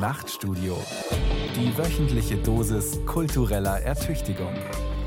[0.00, 0.78] Nachtstudio.
[1.54, 4.54] Die wöchentliche Dosis kultureller Ertüchtigung.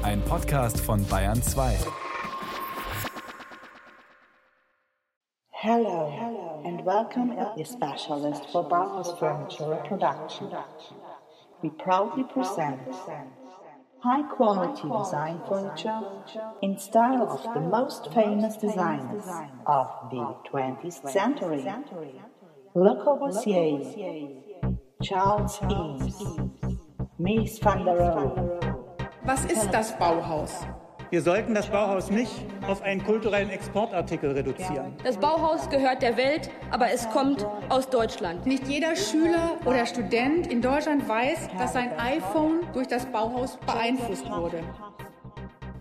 [0.03, 1.79] Ein Podcast von Bayern 2.
[5.49, 10.51] Hello, and welcome to the specialist for Bauhaus Furniture Reproduction.
[11.63, 12.77] We proudly present
[14.03, 16.03] high quality design furniture
[16.61, 19.25] in style of the most famous designers
[19.65, 21.65] of the 20th century.
[22.75, 24.52] Le Corbusier,
[25.03, 26.15] Charles Eames,
[27.17, 28.59] Mies van der Rohe.
[29.25, 30.65] Was ist das Bauhaus?
[31.09, 32.31] Wir sollten das Bauhaus nicht
[32.67, 34.93] auf einen kulturellen Exportartikel reduzieren.
[35.03, 38.45] Das Bauhaus gehört der Welt, aber es kommt aus Deutschland.
[38.45, 44.29] Nicht jeder Schüler oder Student in Deutschland weiß, dass sein iPhone durch das Bauhaus beeinflusst
[44.31, 44.63] wurde.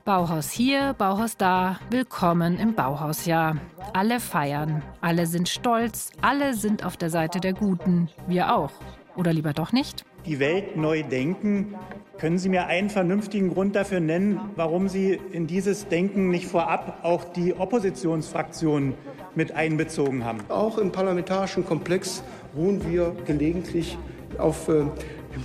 [0.04, 3.56] Bauhaus hier, Bauhaus da, willkommen im Bauhausjahr.
[3.92, 8.72] Alle feiern, alle sind stolz, alle sind auf der Seite der Guten, wir auch.
[9.16, 10.04] Oder lieber doch nicht?
[10.26, 11.74] Die Welt neu denken.
[12.18, 17.00] Können Sie mir einen vernünftigen Grund dafür nennen, warum Sie in dieses Denken nicht vorab
[17.02, 18.94] auch die Oppositionsfraktionen
[19.34, 20.38] mit einbezogen haben?
[20.48, 22.22] Auch im parlamentarischen Komplex
[22.56, 23.98] ruhen wir gelegentlich
[24.38, 24.84] auf äh,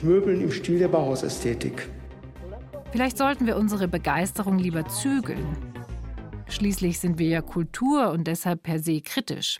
[0.01, 1.89] Möbeln im Stil der Bauhausästhetik.
[2.91, 5.45] Vielleicht sollten wir unsere Begeisterung lieber zügeln.
[6.47, 9.59] Schließlich sind wir ja Kultur und deshalb per se kritisch.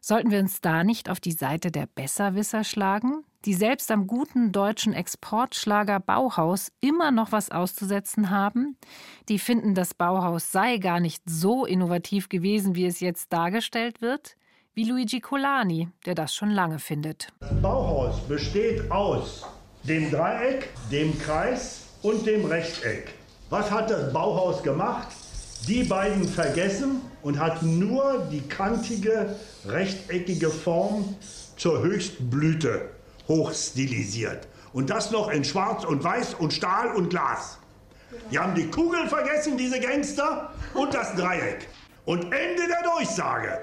[0.00, 4.52] Sollten wir uns da nicht auf die Seite der Besserwisser schlagen, die selbst am guten
[4.52, 8.76] deutschen Exportschlager Bauhaus immer noch was auszusetzen haben,
[9.28, 14.36] die finden, das Bauhaus sei gar nicht so innovativ gewesen, wie es jetzt dargestellt wird,
[14.74, 17.28] wie Luigi Colani, der das schon lange findet.
[17.40, 19.46] Das Bauhaus besteht aus
[19.84, 23.14] dem Dreieck, dem Kreis und dem Rechteck.
[23.50, 25.08] Was hat das Bauhaus gemacht?
[25.66, 29.34] Die beiden vergessen und hat nur die kantige,
[29.66, 31.16] rechteckige Form
[31.56, 32.90] zur Höchstblüte
[33.28, 34.48] hochstilisiert.
[34.72, 37.58] Und das noch in Schwarz und Weiß und Stahl und Glas.
[38.30, 41.68] Die haben die Kugel vergessen, diese Gangster, und das Dreieck.
[42.04, 43.58] Und Ende der Durchsage.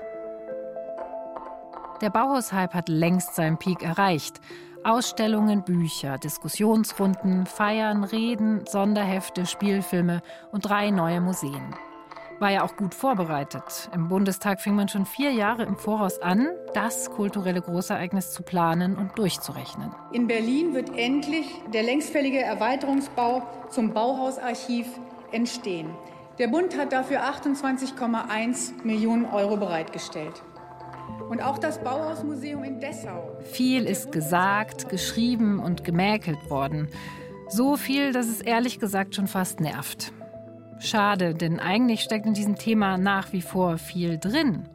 [2.02, 4.40] Der Bauhaushype hat längst seinen Peak erreicht.
[4.84, 10.22] Ausstellungen, Bücher, Diskussionsrunden, Feiern, Reden, Sonderhefte, Spielfilme
[10.52, 11.74] und drei neue Museen.
[12.40, 13.90] War ja auch gut vorbereitet.
[13.94, 18.97] Im Bundestag fing man schon vier Jahre im Voraus an, das kulturelle Großereignis zu planen
[18.97, 19.96] und durchzurechnen.
[20.12, 24.88] In Berlin wird endlich der längstfällige Erweiterungsbau zum Bauhausarchiv
[25.31, 25.90] entstehen.
[26.38, 30.44] Der Bund hat dafür 28,1 Millionen Euro bereitgestellt.
[31.29, 33.38] Und auch das Bauhausmuseum in Dessau.
[33.44, 36.90] Viel ist gesagt, geschrieben und gemäkelt worden.
[37.47, 40.12] So viel, dass es ehrlich gesagt schon fast nervt.
[40.80, 44.68] Schade, denn eigentlich steckt in diesem Thema nach wie vor viel drin.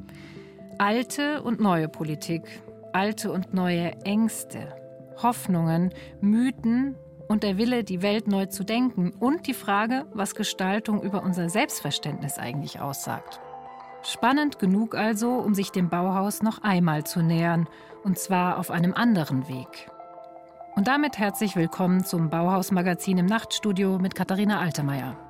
[0.78, 2.62] Alte und neue Politik,
[2.93, 4.75] alte und neue Ängste,
[5.22, 6.97] Hoffnungen, Mythen
[7.28, 11.49] und der Wille, die Welt neu zu denken und die Frage, was Gestaltung über unser
[11.49, 13.41] Selbstverständnis eigentlich aussagt.
[14.03, 17.69] Spannend genug also, um sich dem Bauhaus noch einmal zu nähern,
[18.03, 19.91] und zwar auf einem anderen Weg.
[20.75, 25.30] Und damit herzlich willkommen zum Bauhaus-Magazin im Nachtstudio mit Katharina Altemeyer.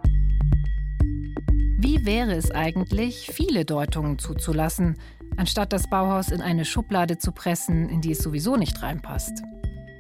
[1.83, 4.99] Wie wäre es eigentlich, viele Deutungen zuzulassen,
[5.39, 9.43] anstatt das Bauhaus in eine Schublade zu pressen, in die es sowieso nicht reinpasst?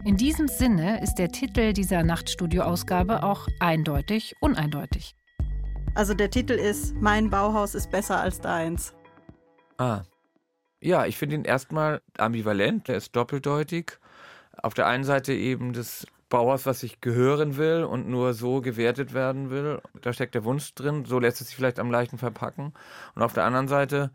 [0.04, 5.14] In diesem Sinne ist der Titel dieser Nachtstudio-Ausgabe auch eindeutig uneindeutig.
[5.94, 8.92] Also der Titel ist Mein Bauhaus ist besser als deins.
[9.78, 10.02] Ah.
[10.82, 13.92] Ja, ich finde ihn erstmal ambivalent, er ist doppeldeutig.
[14.62, 19.12] Auf der einen Seite eben das Bauhaus, was ich gehören will und nur so gewertet
[19.12, 19.82] werden will.
[20.00, 22.72] Da steckt der Wunsch drin, so lässt es sich vielleicht am leichten verpacken.
[23.14, 24.10] Und auf der anderen Seite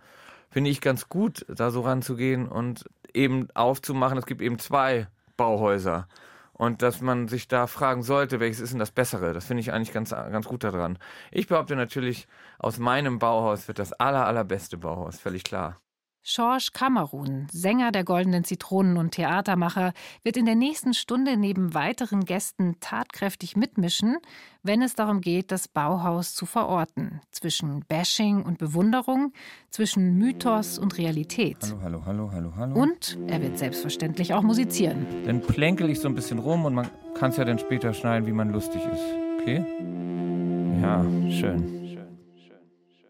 [0.49, 6.07] finde ich ganz gut, da so ranzugehen und eben aufzumachen, es gibt eben zwei Bauhäuser.
[6.53, 9.33] Und dass man sich da fragen sollte, welches ist denn das Bessere?
[9.33, 10.97] Das finde ich eigentlich ganz, ganz gut daran.
[11.31, 12.27] Ich behaupte natürlich,
[12.59, 15.81] aus meinem Bauhaus wird das aller, allerbeste Bauhaus, völlig klar.
[16.27, 19.93] Georges Kamerun, Sänger der Goldenen Zitronen und Theatermacher,
[20.23, 24.17] wird in der nächsten Stunde neben weiteren Gästen tatkräftig mitmischen,
[24.63, 27.21] wenn es darum geht, das Bauhaus zu verorten.
[27.29, 29.33] Zwischen Bashing und Bewunderung,
[29.69, 31.57] zwischen Mythos und Realität.
[31.61, 32.73] Hallo, hallo, hallo, hallo, hallo.
[32.73, 35.05] Und er wird selbstverständlich auch musizieren.
[35.27, 38.25] Dann plänkel ich so ein bisschen rum und man kann es ja dann später schneiden,
[38.25, 39.03] wie man lustig ist.
[39.41, 39.63] Okay?
[40.81, 41.84] Ja, schön.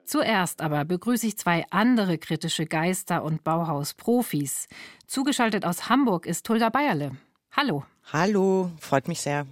[0.06, 4.68] Zuerst aber begrüße ich zwei andere kritische Geister und Bauhaus-Profis.
[5.08, 7.12] Zugeschaltet aus Hamburg ist Tulda Bayerle.
[7.52, 7.84] Hallo.
[8.14, 9.48] Hallo, freut mich sehr.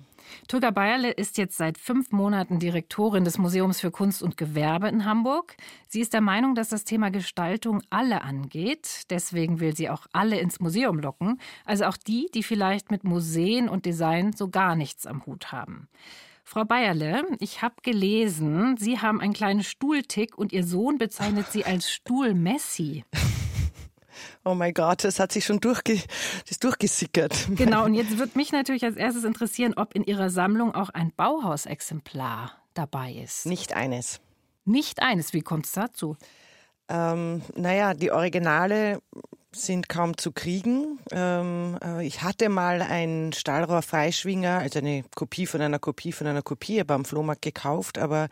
[0.48, 5.06] Tulga Bayerle ist jetzt seit fünf Monaten Direktorin des Museums für Kunst und Gewerbe in
[5.06, 5.56] Hamburg.
[5.88, 9.04] Sie ist der Meinung, dass das Thema Gestaltung alle angeht.
[9.10, 11.40] Deswegen will sie auch alle ins Museum locken.
[11.66, 15.88] Also auch die, die vielleicht mit Museen und Design so gar nichts am Hut haben.
[16.44, 21.66] Frau Bayerle, ich habe gelesen, Sie haben einen kleinen Stuhltick und Ihr Sohn bezeichnet Sie
[21.66, 23.06] als Stuhlmessi.
[24.46, 26.00] Oh mein Gott, das hat sich schon durchge
[26.48, 27.48] das durchgesickert.
[27.56, 31.12] Genau, und jetzt würde mich natürlich als erstes interessieren, ob in Ihrer Sammlung auch ein
[31.16, 33.46] Bauhausexemplar dabei ist.
[33.46, 34.22] Nicht eines.
[34.66, 36.16] Nicht eines, wie kommt es dazu?
[36.90, 39.02] Ähm, naja, die Originale
[39.56, 41.00] sind kaum zu kriegen.
[41.12, 46.42] Ähm, äh, ich hatte mal einen Stahlrohr-Freischwinger, also eine Kopie von einer Kopie von einer
[46.42, 48.30] Kopie beim Flohmarkt gekauft, aber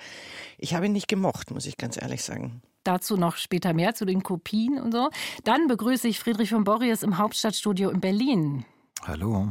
[0.58, 2.62] ich habe ihn nicht gemocht, muss ich ganz ehrlich sagen.
[2.84, 5.10] Dazu noch später mehr zu den Kopien und so.
[5.44, 8.66] Dann begrüße ich Friedrich von Borries im Hauptstadtstudio in Berlin.
[9.06, 9.48] Hallo.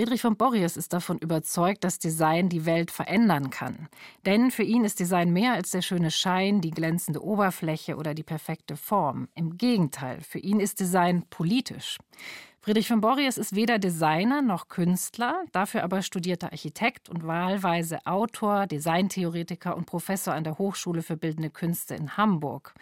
[0.00, 3.90] Friedrich von Borries ist davon überzeugt, dass Design die Welt verändern kann.
[4.24, 8.22] Denn für ihn ist Design mehr als der schöne Schein, die glänzende Oberfläche oder die
[8.22, 9.28] perfekte Form.
[9.34, 11.98] Im Gegenteil, für ihn ist Design politisch.
[12.62, 18.66] Friedrich von Borries ist weder Designer noch Künstler, dafür aber studierter Architekt und wahlweise Autor,
[18.66, 22.74] Designtheoretiker und Professor an der Hochschule für Bildende Künste in Hamburg.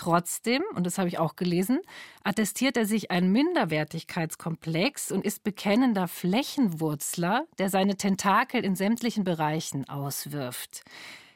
[0.00, 1.80] Trotzdem, und das habe ich auch gelesen,
[2.24, 9.86] attestiert er sich einen Minderwertigkeitskomplex und ist bekennender Flächenwurzler, der seine Tentakel in sämtlichen Bereichen
[9.90, 10.84] auswirft.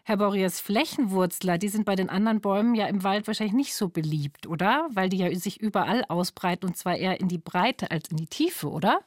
[0.03, 3.91] Herr Borries, Flächenwurzler, die sind bei den anderen Bäumen ja im Wald wahrscheinlich nicht so
[3.91, 4.89] beliebt, oder?
[4.95, 8.29] Weil die ja sich überall ausbreiten und zwar eher in die Breite als in die
[8.29, 9.01] Tiefe, oder?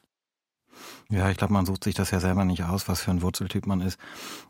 [1.10, 3.66] Ja, ich glaube, man sucht sich das ja selber nicht aus, was für ein Wurzeltyp
[3.66, 3.98] man ist.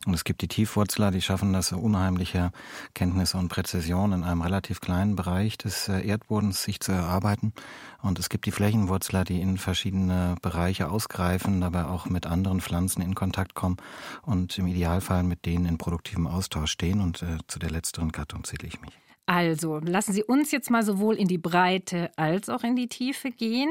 [0.05, 2.51] Und es gibt die Tiefwurzler, die schaffen das unheimliche
[2.95, 7.53] Kenntnisse und Präzision in einem relativ kleinen Bereich des äh, Erdbodens sich zu erarbeiten.
[8.01, 13.01] Und es gibt die Flächenwurzler, die in verschiedene Bereiche ausgreifen, dabei auch mit anderen Pflanzen
[13.01, 13.77] in Kontakt kommen
[14.23, 17.01] und im Idealfall mit denen in produktivem Austausch stehen.
[17.01, 19.06] Und äh, zu der letzteren Gattung zähle ich mich.
[19.29, 23.29] Also, lassen Sie uns jetzt mal sowohl in die Breite als auch in die Tiefe
[23.29, 23.69] gehen.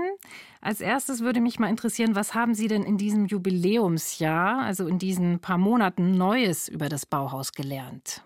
[0.61, 4.99] Als erstes würde mich mal interessieren, was haben Sie denn in diesem Jubiläumsjahr, also in
[4.99, 8.23] diesen paar Monaten Neues über das Bauhaus gelernt?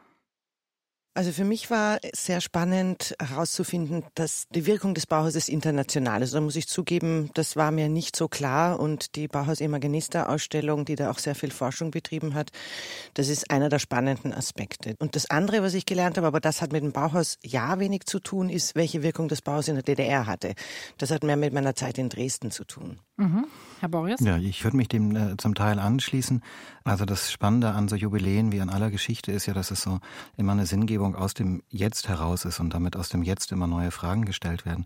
[1.12, 6.34] Also für mich war sehr spannend herauszufinden, dass die Wirkung des Bauhauses international ist.
[6.34, 8.78] Da muss ich zugeben, das war mir nicht so klar.
[8.78, 12.50] Und die Bauhaus Imaginista Ausstellung, die da auch sehr viel Forschung betrieben hat,
[13.14, 14.94] das ist einer der spannenden Aspekte.
[15.00, 18.04] Und das andere, was ich gelernt habe, aber das hat mit dem Bauhaus ja wenig
[18.04, 20.54] zu tun, ist, welche Wirkung das Bauhaus in der DDR hatte.
[20.96, 23.00] Das hat mehr mit meiner Zeit in Dresden zu tun.
[23.16, 23.46] Mhm.
[23.80, 24.20] Herr Boris?
[24.20, 26.42] Ja, ich würde mich dem äh, zum Teil anschließen.
[26.84, 30.00] Also das Spannende an so Jubiläen wie an aller Geschichte ist ja, dass es so
[30.36, 33.90] immer eine Sinngebung aus dem Jetzt heraus ist und damit aus dem Jetzt immer neue
[33.90, 34.84] Fragen gestellt werden.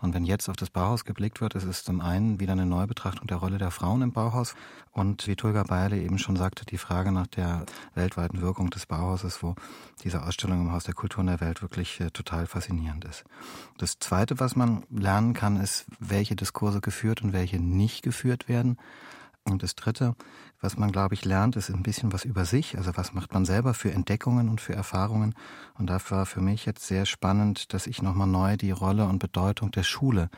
[0.00, 3.26] Und wenn jetzt auf das Bauhaus geblickt wird, ist es zum einen wieder eine Neubetrachtung
[3.26, 4.54] der Rolle der Frauen im Bauhaus
[4.92, 9.42] und wie Tulga Beile eben schon sagte, die Frage nach der weltweiten Wirkung des Bauhauses,
[9.42, 9.54] wo
[10.04, 13.24] diese Ausstellung im Haus der Kulturen der Welt wirklich äh, total faszinierend ist.
[13.76, 18.76] Das Zweite, was man lernen kann, ist, welche Diskurse geführt und welche nicht geführt werden.
[19.44, 20.14] Und das Dritte,
[20.60, 22.76] was man, glaube ich, lernt, ist ein bisschen was über sich.
[22.76, 25.34] Also was macht man selber für Entdeckungen und für Erfahrungen.
[25.74, 29.20] Und da war für mich jetzt sehr spannend, dass ich nochmal neu die Rolle und
[29.20, 30.30] Bedeutung der Schule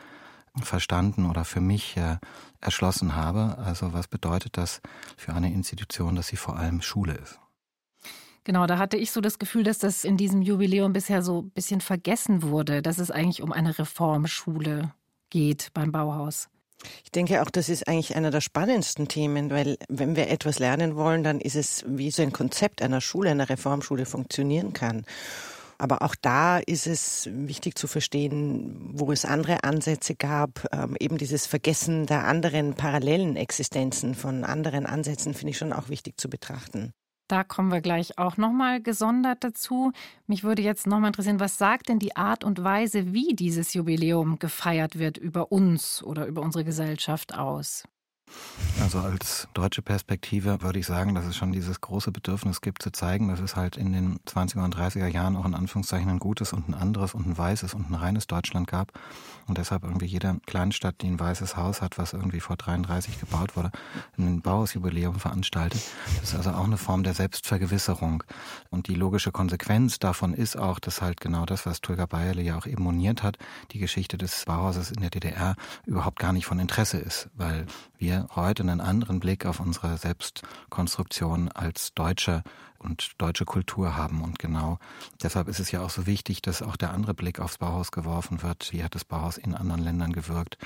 [0.61, 2.17] verstanden oder für mich äh,
[2.59, 3.57] erschlossen habe.
[3.57, 4.81] Also was bedeutet das
[5.17, 7.39] für eine Institution, dass sie vor allem Schule ist?
[8.43, 11.51] Genau, da hatte ich so das Gefühl, dass das in diesem Jubiläum bisher so ein
[11.51, 14.91] bisschen vergessen wurde, dass es eigentlich um eine Reformschule
[15.29, 16.49] geht beim Bauhaus.
[17.03, 20.95] Ich denke auch, das ist eigentlich einer der spannendsten Themen, weil wenn wir etwas lernen
[20.95, 25.05] wollen, dann ist es, wie so ein Konzept einer Schule, einer Reformschule funktionieren kann.
[25.77, 30.67] Aber auch da ist es wichtig zu verstehen, wo es andere Ansätze gab.
[30.73, 35.87] Ähm, eben dieses Vergessen der anderen parallelen Existenzen von anderen Ansätzen finde ich schon auch
[35.87, 36.91] wichtig zu betrachten.
[37.29, 39.91] Da kommen wir gleich auch nochmal gesondert dazu.
[40.25, 44.39] Mich würde jetzt nochmal interessieren, was sagt denn die Art und Weise, wie dieses Jubiläum
[44.39, 47.83] gefeiert wird, über uns oder über unsere Gesellschaft aus?
[48.81, 52.91] Also als deutsche Perspektive würde ich sagen, dass es schon dieses große Bedürfnis gibt zu
[52.91, 56.53] zeigen, dass es halt in den 20er und 30er Jahren auch in Anführungszeichen ein gutes
[56.53, 58.91] und ein anderes und ein weißes und ein reines Deutschland gab.
[59.47, 63.55] Und deshalb irgendwie jede Kleinstadt, die ein weißes Haus hat, was irgendwie vor 33 gebaut
[63.55, 63.71] wurde,
[64.17, 65.81] ein Bauhausjubiläum veranstaltet.
[66.21, 68.23] Das ist also auch eine Form der Selbstvergewisserung.
[68.69, 72.57] Und die logische Konsequenz davon ist auch, dass halt genau das, was Tulga Bayerle ja
[72.57, 73.37] auch eben moniert hat,
[73.71, 75.55] die Geschichte des Bauhauses in der DDR
[75.85, 77.65] überhaupt gar nicht von Interesse ist, weil
[77.97, 82.43] wir heute einen anderen Blick auf unsere Selbstkonstruktion als Deutsche
[82.79, 84.21] und deutsche Kultur haben.
[84.21, 84.79] Und genau
[85.21, 88.41] deshalb ist es ja auch so wichtig, dass auch der andere Blick aufs Bauhaus geworfen
[88.41, 88.71] wird.
[88.71, 90.57] Wie hat das Bauhaus in anderen Ländern gewirkt?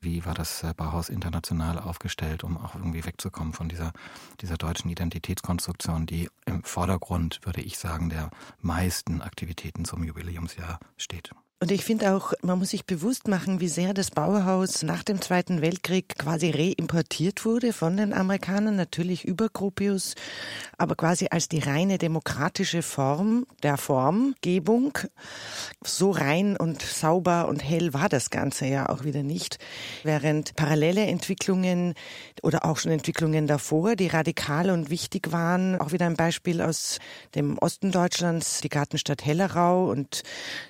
[0.00, 3.92] Wie war das äh, Bauhaus international aufgestellt, um auch irgendwie wegzukommen von dieser,
[4.40, 11.32] dieser deutschen Identitätskonstruktion, die im Vordergrund, würde ich sagen, der meisten Aktivitäten zum Jubiläumsjahr steht.
[11.62, 15.20] Und ich finde auch, man muss sich bewusst machen, wie sehr das Bauhaus nach dem
[15.20, 20.16] Zweiten Weltkrieg quasi reimportiert wurde von den Amerikanern, natürlich über Gropius,
[20.76, 24.98] aber quasi als die reine demokratische Form der Formgebung.
[25.84, 29.60] So rein und sauber und hell war das Ganze ja auch wieder nicht.
[30.02, 31.94] Während parallele Entwicklungen
[32.42, 36.98] oder auch schon Entwicklungen davor, die radikal und wichtig waren, auch wieder ein Beispiel aus
[37.36, 40.24] dem Osten Deutschlands, die Gartenstadt Hellerau und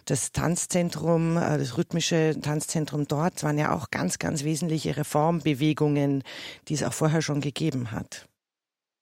[0.04, 6.24] das Tanzzentrum Tanzzentrum, äh, das rhythmische Tanzzentrum dort waren ja auch ganz, ganz wesentliche Reformbewegungen,
[6.68, 8.26] die es auch vorher schon gegeben hat.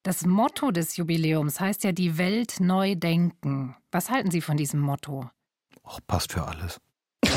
[0.03, 3.77] Das Motto des Jubiläums heißt ja die Welt neu denken.
[3.91, 5.31] Was halten Sie von diesem Motto?
[5.85, 6.81] Ach, passt für alles.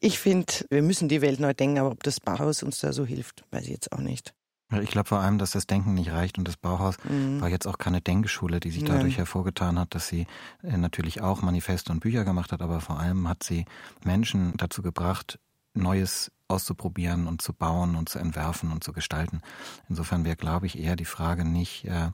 [0.00, 3.04] ich finde, wir müssen die Welt neu denken, aber ob das Bauhaus uns da so
[3.04, 4.34] hilft, weiß ich jetzt auch nicht.
[4.70, 7.40] Ich glaube vor allem, dass das Denken nicht reicht und das Bauhaus mhm.
[7.40, 9.16] war jetzt auch keine Denkschule, die sich dadurch Nein.
[9.16, 10.26] hervorgetan hat, dass sie
[10.62, 13.64] äh, natürlich auch Manifeste und Bücher gemacht hat, aber vor allem hat sie
[14.04, 15.38] Menschen dazu gebracht,
[15.72, 19.40] Neues auszuprobieren und zu bauen und zu entwerfen und zu gestalten.
[19.88, 22.10] Insofern wäre, glaube ich, eher die Frage nicht äh,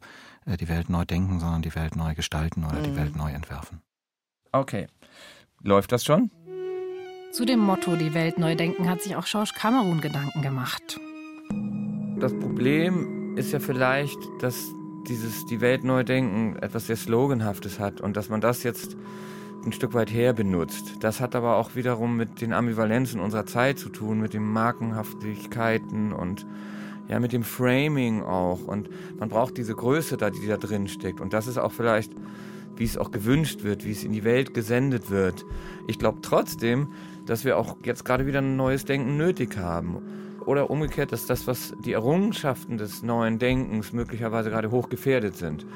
[0.46, 2.84] äh, die Welt neu denken, sondern die Welt neu gestalten oder mhm.
[2.84, 3.80] die Welt neu entwerfen.
[4.52, 4.86] Okay.
[5.60, 6.30] Läuft das schon?
[7.32, 11.00] Zu dem Motto Die Welt neu denken hat sich auch George Cameron Gedanken gemacht.
[12.16, 14.72] Das Problem ist ja vielleicht, dass
[15.08, 18.96] dieses die Welt neu denken etwas sehr sloganhaftes hat und dass man das jetzt
[19.64, 20.96] ein Stück weit her benutzt.
[21.00, 26.12] Das hat aber auch wiederum mit den Ambivalenzen unserer Zeit zu tun, mit den Markenhaftigkeiten
[26.12, 26.46] und
[27.08, 28.60] ja, mit dem Framing auch.
[28.66, 31.20] Und man braucht diese Größe da, die da drin steckt.
[31.20, 32.12] Und das ist auch vielleicht,
[32.76, 35.44] wie es auch gewünscht wird, wie es in die Welt gesendet wird.
[35.86, 36.88] Ich glaube trotzdem,
[37.26, 39.98] dass wir auch jetzt gerade wieder ein neues Denken nötig haben.
[40.46, 45.66] Oder umgekehrt, dass das, was die Errungenschaften des neuen Denkens möglicherweise gerade hoch gefährdet sind.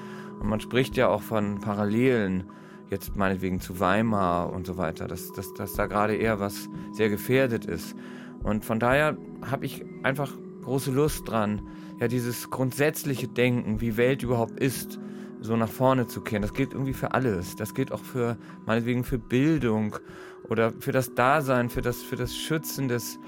[0.40, 2.44] Und man spricht ja auch von Parallelen,
[2.90, 7.08] jetzt meinetwegen zu Weimar und so weiter, dass, dass, dass da gerade eher was sehr
[7.08, 7.94] gefährdet ist.
[8.42, 10.32] Und von daher habe ich einfach
[10.62, 11.62] große Lust dran,
[12.00, 14.98] ja, dieses grundsätzliche Denken, wie Welt überhaupt ist,
[15.40, 16.42] so nach vorne zu kehren.
[16.42, 17.56] Das gilt irgendwie für alles.
[17.56, 19.96] Das gilt auch für, meinetwegen für Bildung
[20.48, 23.18] oder für das Dasein, für das, für das Schützen des,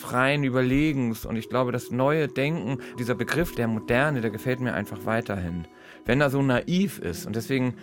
[0.00, 1.24] freien Überlegens.
[1.26, 5.66] Und ich glaube, das neue Denken, dieser Begriff der Moderne, der gefällt mir einfach weiterhin.
[6.04, 7.26] Wenn er so naiv ist.
[7.26, 7.74] Und deswegen,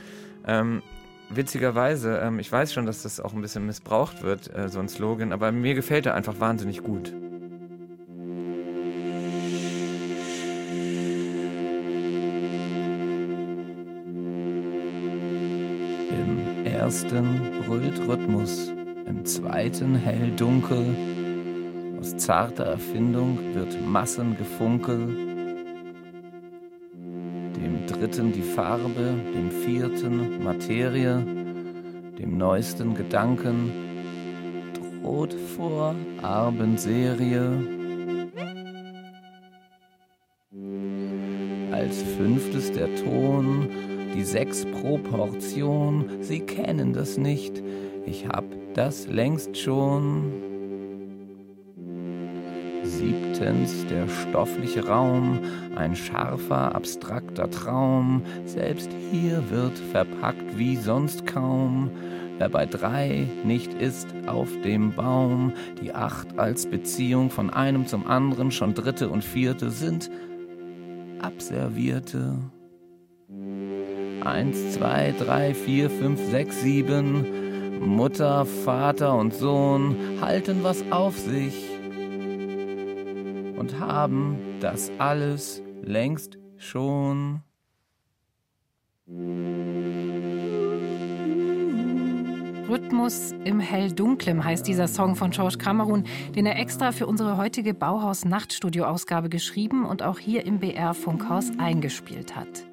[0.45, 0.81] ähm,
[1.29, 4.89] witzigerweise, ähm, ich weiß schon, dass das auch ein bisschen missbraucht wird, äh, so ein
[4.89, 7.13] Slogan, aber mir gefällt er einfach wahnsinnig gut.
[16.09, 18.71] Im ersten brüllt Rhythmus,
[19.05, 20.95] im zweiten hell dunkel,
[21.99, 25.07] aus zarter Erfindung wird Massengefunkel,
[27.55, 31.23] dem dritten die Farbe, dem vierten Materie,
[32.19, 33.71] dem neuesten Gedanken
[34.73, 37.51] droht vor Abendserie.
[41.71, 43.69] Als fünftes der Ton,
[44.15, 47.63] die sechs Proportion, Sie kennen das nicht,
[48.05, 50.56] ich hab das längst schon
[53.37, 55.39] siebtens der stoffliche Raum,
[55.75, 61.91] ein scharfer, abstrakter Traum, selbst hier wird verpackt wie sonst kaum.
[62.39, 68.07] Wer bei drei nicht ist auf dem Baum, die acht als Beziehung von einem zum
[68.07, 70.09] anderen, schon dritte und vierte sind
[71.19, 72.37] Abservierte.
[74.23, 77.25] Eins, zwei, drei, vier, fünf, sechs, sieben.
[77.79, 81.76] Mutter, Vater und Sohn halten was auf sich
[83.57, 87.41] und haben das alles längst schon.
[92.69, 96.03] Rhythmus im Hell-Dunklem heißt dieser Song von George Cameron,
[96.35, 102.67] den er extra für unsere heutige Bauhaus-Nachtstudio-Ausgabe geschrieben und auch hier im BR-Funkhaus eingespielt hat.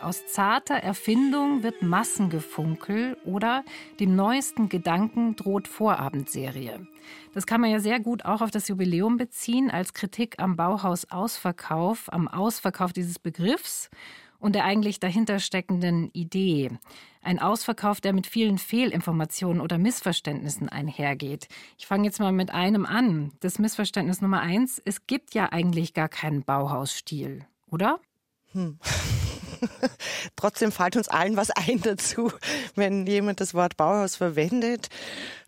[0.00, 3.64] Aus zarter Erfindung wird Massengefunkel oder
[3.98, 6.86] dem neuesten Gedanken droht Vorabendserie.
[7.34, 12.12] Das kann man ja sehr gut auch auf das Jubiläum beziehen, als Kritik am Bauhaus-Ausverkauf,
[12.12, 13.90] am Ausverkauf dieses Begriffs.
[14.40, 16.70] und der eigentlich dahinter steckenden Idee.
[17.22, 21.48] Ein Ausverkauf, der mit vielen Fehlinformationen oder Missverständnissen einhergeht.
[21.76, 23.32] Ich fange jetzt mal mit einem an.
[23.40, 27.98] Das Missverständnis Nummer eins, es gibt ja eigentlich gar keinen Bauhausstil, oder?
[28.52, 28.78] Hm.
[30.36, 32.32] Trotzdem fällt uns allen was ein dazu,
[32.74, 34.88] wenn jemand das Wort Bauhaus verwendet.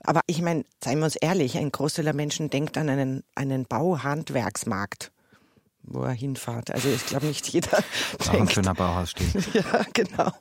[0.03, 3.67] Aber ich meine, seien wir uns ehrlich, ein Großteil der Menschen denkt an einen, einen
[3.67, 5.11] Bauhandwerksmarkt
[5.83, 6.71] wo er hinfahrt.
[6.71, 7.79] Also ich glaube nicht jeder.
[8.19, 9.43] Auch ein schöner Bauhausstil.
[9.53, 10.33] ja, genau.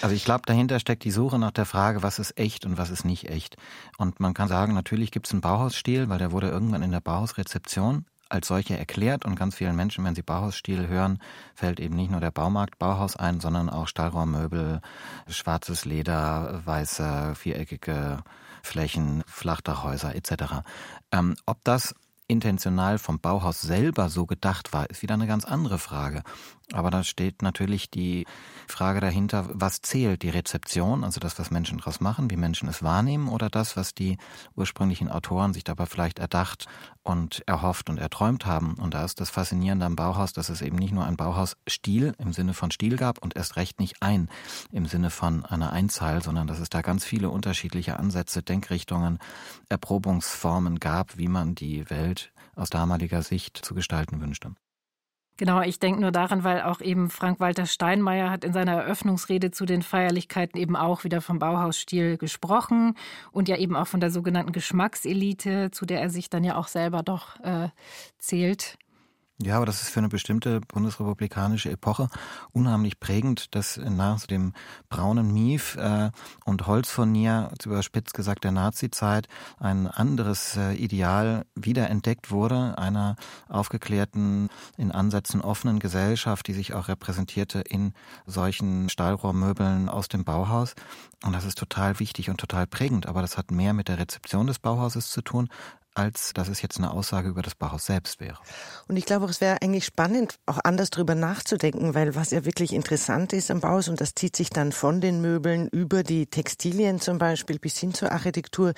[0.00, 2.90] Also ich glaube, dahinter steckt die Suche nach der Frage, was ist echt und was
[2.90, 3.56] ist nicht echt.
[3.98, 7.00] Und man kann sagen, natürlich gibt es einen Bauhausstil, weil der wurde irgendwann in der
[7.00, 11.18] Bauhausrezeption als solche erklärt und ganz vielen Menschen, wenn sie Bauhausstil hören,
[11.54, 14.80] fällt eben nicht nur der Baumarkt Bauhaus ein, sondern auch Stahlrohrmöbel,
[15.28, 18.18] schwarzes Leder, weiße, viereckige
[18.62, 20.62] Flächen, Flachdachhäuser etc.
[21.12, 21.94] Ähm, ob das
[22.28, 26.22] intentional vom Bauhaus selber so gedacht war, ist wieder eine ganz andere Frage.
[26.72, 28.26] Aber da steht natürlich die
[28.66, 30.22] Frage dahinter, was zählt?
[30.22, 33.94] Die Rezeption, also das, was Menschen daraus machen, wie Menschen es wahrnehmen, oder das, was
[33.94, 34.18] die
[34.56, 36.66] ursprünglichen Autoren sich dabei vielleicht erdacht
[37.04, 38.74] und erhofft und erträumt haben.
[38.74, 42.32] Und da ist das Faszinierende am Bauhaus, dass es eben nicht nur ein Bauhausstil im
[42.32, 44.28] Sinne von Stil gab und erst recht nicht ein
[44.72, 49.20] im Sinne von einer Einzahl, sondern dass es da ganz viele unterschiedliche Ansätze, Denkrichtungen,
[49.68, 54.56] Erprobungsformen gab, wie man die Welt aus damaliger Sicht zu gestalten wünschte.
[55.38, 59.66] Genau, ich denke nur daran, weil auch eben Frank-Walter Steinmeier hat in seiner Eröffnungsrede zu
[59.66, 62.94] den Feierlichkeiten eben auch wieder vom Bauhausstil gesprochen
[63.32, 66.68] und ja eben auch von der sogenannten Geschmackselite, zu der er sich dann ja auch
[66.68, 67.68] selber doch äh,
[68.18, 68.78] zählt.
[69.42, 72.08] Ja, aber das ist für eine bestimmte bundesrepublikanische Epoche
[72.52, 74.54] unheimlich prägend, dass nach dem
[74.88, 76.10] braunen Mief äh,
[76.46, 79.28] und Holzfurnier, überspitzt gesagt der Nazizeit,
[79.58, 83.16] ein anderes äh, Ideal wiederentdeckt wurde, einer
[83.50, 87.92] aufgeklärten, in Ansätzen offenen Gesellschaft, die sich auch repräsentierte in
[88.24, 90.74] solchen Stahlrohrmöbeln aus dem Bauhaus.
[91.24, 94.46] Und das ist total wichtig und total prägend, aber das hat mehr mit der Rezeption
[94.46, 95.50] des Bauhauses zu tun,
[95.96, 98.38] als dass es jetzt eine Aussage über das Bauhaus selbst wäre.
[98.86, 102.74] Und ich glaube, es wäre eigentlich spannend, auch anders drüber nachzudenken, weil was ja wirklich
[102.74, 107.00] interessant ist am Bauhaus, und das zieht sich dann von den Möbeln über die Textilien
[107.00, 108.74] zum Beispiel bis hin zur Architektur,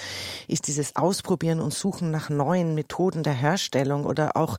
[0.46, 4.56] ist dieses Ausprobieren und Suchen nach neuen Methoden der Herstellung oder auch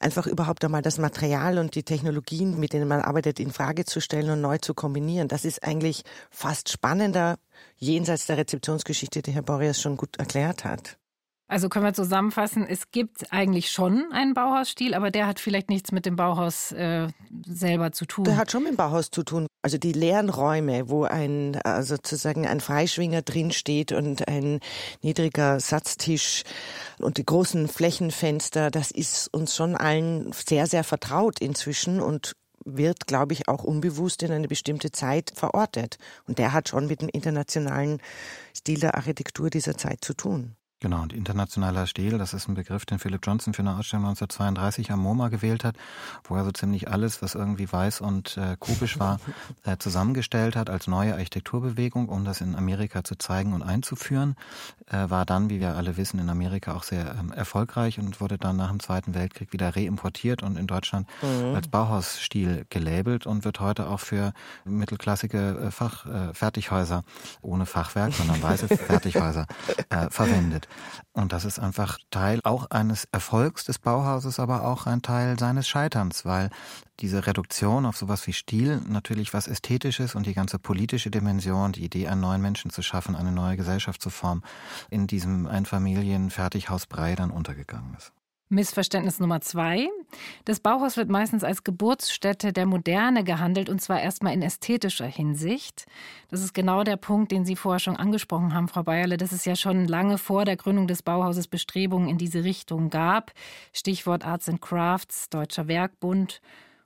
[0.00, 4.00] einfach überhaupt einmal das Material und die Technologien, mit denen man arbeitet, in Frage zu
[4.00, 5.28] stellen und neu zu kombinieren.
[5.28, 7.36] Das ist eigentlich fast spannender
[7.76, 10.98] jenseits der Rezeptionsgeschichte, die Herr Boreas schon gut erklärt hat.
[11.46, 15.92] Also können wir zusammenfassen, es gibt eigentlich schon einen Bauhausstil, aber der hat vielleicht nichts
[15.92, 17.08] mit dem Bauhaus äh,
[17.46, 18.24] selber zu tun.
[18.24, 19.46] Der hat schon mit dem Bauhaus zu tun.
[19.62, 24.60] Also die leeren Räume, wo ein äh, sozusagen ein Freischwinger drin steht und ein
[25.02, 26.44] niedriger Satztisch
[26.98, 32.32] und die großen Flächenfenster, das ist uns schon allen sehr, sehr vertraut inzwischen und
[32.64, 35.98] wird, glaube ich, auch unbewusst in eine bestimmte Zeit verortet.
[36.26, 38.00] Und der hat schon mit dem internationalen
[38.56, 40.56] Stil der Architektur dieser Zeit zu tun.
[40.84, 44.92] Genau, und internationaler Stil, das ist ein Begriff, den Philip Johnson für eine Ausstellung 1932
[44.92, 45.76] am MoMA gewählt hat,
[46.24, 49.18] wo er so ziemlich alles, was irgendwie weiß und äh, kubisch war,
[49.64, 54.36] äh, zusammengestellt hat als neue Architekturbewegung, um das in Amerika zu zeigen und einzuführen.
[54.90, 58.36] Äh, war dann, wie wir alle wissen, in Amerika auch sehr ähm, erfolgreich und wurde
[58.36, 61.54] dann nach dem Zweiten Weltkrieg wieder reimportiert und in Deutschland mhm.
[61.54, 64.34] als Bauhausstil gelabelt und wird heute auch für
[64.66, 69.46] mittelklassige äh, Fachfertighäuser äh, ohne Fachwerk, sondern weiße Fertighäuser
[69.88, 70.68] äh, verwendet.
[71.12, 75.68] Und das ist einfach Teil auch eines Erfolgs des Bauhauses, aber auch ein Teil seines
[75.68, 76.50] Scheiterns, weil
[77.00, 81.84] diese Reduktion auf sowas wie Stil natürlich was Ästhetisches und die ganze politische Dimension, die
[81.84, 84.42] Idee, einen neuen Menschen zu schaffen, eine neue Gesellschaft zu formen,
[84.90, 88.13] in diesem Einfamilien-Fertighausbrei dann untergegangen ist.
[88.48, 89.88] Missverständnis Nummer zwei.
[90.44, 95.86] Das Bauhaus wird meistens als Geburtsstätte der Moderne gehandelt und zwar erstmal in ästhetischer Hinsicht.
[96.28, 99.44] Das ist genau der Punkt, den Sie vorher schon angesprochen haben, Frau Bayerle, dass es
[99.44, 103.32] ja schon lange vor der Gründung des Bauhauses Bestrebungen in diese Richtung gab.
[103.72, 106.40] Stichwort Arts and Crafts, Deutscher Werkbund.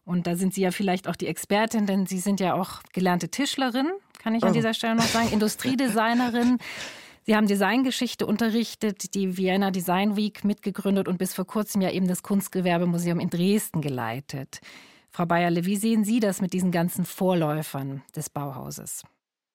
[0.04, 3.28] Und da sind Sie ja vielleicht auch die Expertin, denn Sie sind ja auch gelernte
[3.28, 4.52] Tischlerin, kann ich an oh.
[4.54, 6.58] dieser Stelle noch sagen, Industriedesignerin.
[7.28, 12.08] Sie haben Designgeschichte unterrichtet, die Vienna Design Week mitgegründet und bis vor kurzem ja eben
[12.08, 14.62] das Kunstgewerbemuseum in Dresden geleitet.
[15.10, 19.02] Frau Bayerle, wie sehen Sie das mit diesen ganzen Vorläufern des Bauhauses?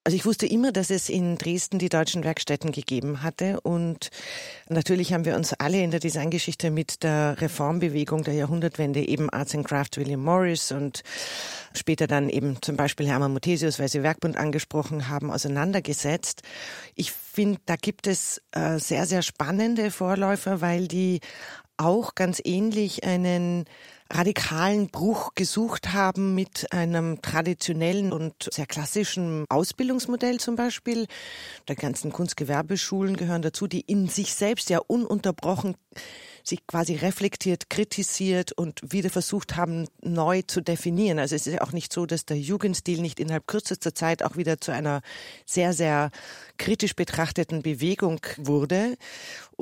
[0.05, 4.09] Also ich wusste immer, dass es in Dresden die deutschen Werkstätten gegeben hatte und
[4.67, 9.55] natürlich haben wir uns alle in der Designgeschichte mit der Reformbewegung der Jahrhundertwende eben Arts
[9.55, 11.03] and Craft William Morris und
[11.73, 16.41] später dann eben zum Beispiel Hermann Muthesius, weil Sie Werkbund angesprochen haben, auseinandergesetzt.
[16.95, 21.21] Ich finde, da gibt es äh, sehr, sehr spannende Vorläufer, weil die
[21.77, 23.63] auch ganz ähnlich einen
[24.13, 31.08] radikalen Bruch gesucht haben mit einem traditionellen und sehr klassischen Ausbildungsmodell zum Beispiel.
[31.67, 35.76] Die ganzen Kunstgewerbeschulen gehören dazu, die in sich selbst ja ununterbrochen
[36.43, 41.17] sich quasi reflektiert, kritisiert und wieder versucht haben, neu zu definieren.
[41.17, 44.36] Also es ist ja auch nicht so, dass der Jugendstil nicht innerhalb kürzester Zeit auch
[44.36, 45.02] wieder zu einer
[45.45, 46.12] sehr, sehr
[46.58, 48.97] kritisch betrachteten Bewegung wurde.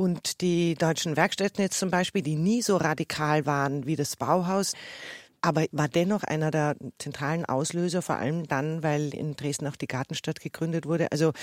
[0.02, 4.74] Und die deutschen Werkstätten jetzt zum Beispiel, die nie so radikal waren wie das Bauhaus,
[5.42, 9.86] aber war dennoch einer der zentralen Auslöser, vor allem dann, weil in Dresden auch die
[9.86, 11.12] Gartenstadt gegründet wurde.
[11.12, 11.34] Also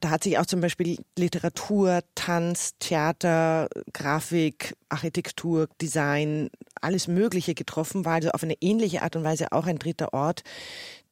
[0.00, 6.50] da hat sich auch zum Beispiel Literatur, Tanz, Theater, Grafik, Architektur, Design,
[6.82, 10.42] alles Mögliche getroffen, war also auf eine ähnliche Art und Weise auch ein dritter Ort,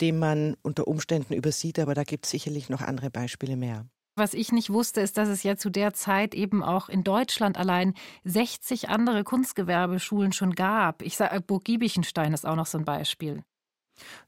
[0.03, 3.87] den man unter Umständen übersieht, aber da gibt es sicherlich noch andere Beispiele mehr.
[4.17, 7.59] Was ich nicht wusste, ist, dass es ja zu der Zeit eben auch in Deutschland
[7.59, 11.03] allein 60 andere Kunstgewerbeschulen schon gab.
[11.03, 13.43] Ich sage, Burg Giebichenstein ist auch noch so ein Beispiel.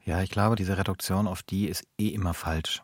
[0.05, 2.83] Ja, ich glaube, diese Reduktion auf die ist eh immer falsch.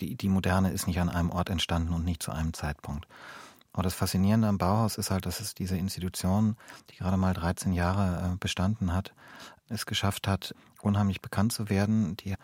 [0.00, 3.06] Die, die Moderne ist nicht an einem Ort entstanden und nicht zu einem Zeitpunkt.
[3.72, 6.56] Aber das Faszinierende am Bauhaus ist halt, dass es diese Institution,
[6.90, 9.14] die gerade mal 13 Jahre äh, bestanden hat,
[9.68, 10.54] es geschafft hat,
[10.86, 12.16] unheimlich bekannt zu werden.
[12.16, 12.34] Die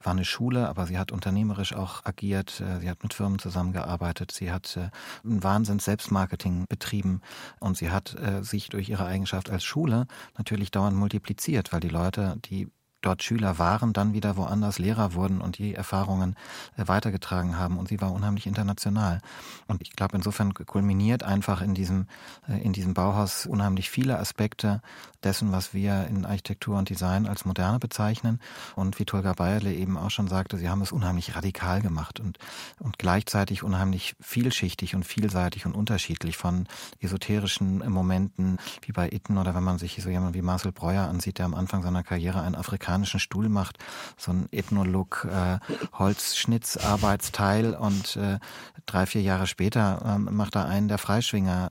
[0.00, 2.60] war eine Schule, aber sie hat unternehmerisch auch agiert.
[2.60, 4.32] Äh, sie hat mit Firmen zusammengearbeitet.
[4.32, 4.90] Sie hat äh,
[5.24, 7.20] ein Wahnsinns Selbstmarketing betrieben
[7.60, 10.06] und sie hat äh, sich durch ihre Eigenschaft als Schule
[10.36, 12.68] natürlich dauernd multipliziert, weil die Leute, die
[13.00, 16.36] dort Schüler waren, dann wieder woanders Lehrer wurden und die Erfahrungen
[16.76, 17.78] äh, weitergetragen haben.
[17.78, 19.20] Und sie war unheimlich international.
[19.66, 22.06] Und ich glaube, insofern kulminiert einfach in diesem,
[22.48, 24.80] äh, in diesem Bauhaus unheimlich viele Aspekte
[25.22, 28.40] dessen, was wir in Architektur und Design als moderne bezeichnen.
[28.76, 32.38] Und wie Tolga Bayerle eben auch schon sagte, sie haben es unheimlich radikal gemacht und,
[32.78, 36.66] und gleichzeitig unheimlich vielschichtig und vielseitig und unterschiedlich von
[37.00, 41.38] esoterischen Momenten wie bei Itten oder wenn man sich so jemand wie Marcel Breuer ansieht,
[41.38, 42.54] der am Anfang seiner Karriere einen
[42.88, 43.78] afrikanischen Stuhl macht,
[44.16, 45.58] so ein Ethnolook, äh,
[45.92, 48.38] Holzschnitzarbeitsteil und äh,
[48.86, 51.68] drei, vier Jahre später äh, macht er einen der Freischwinger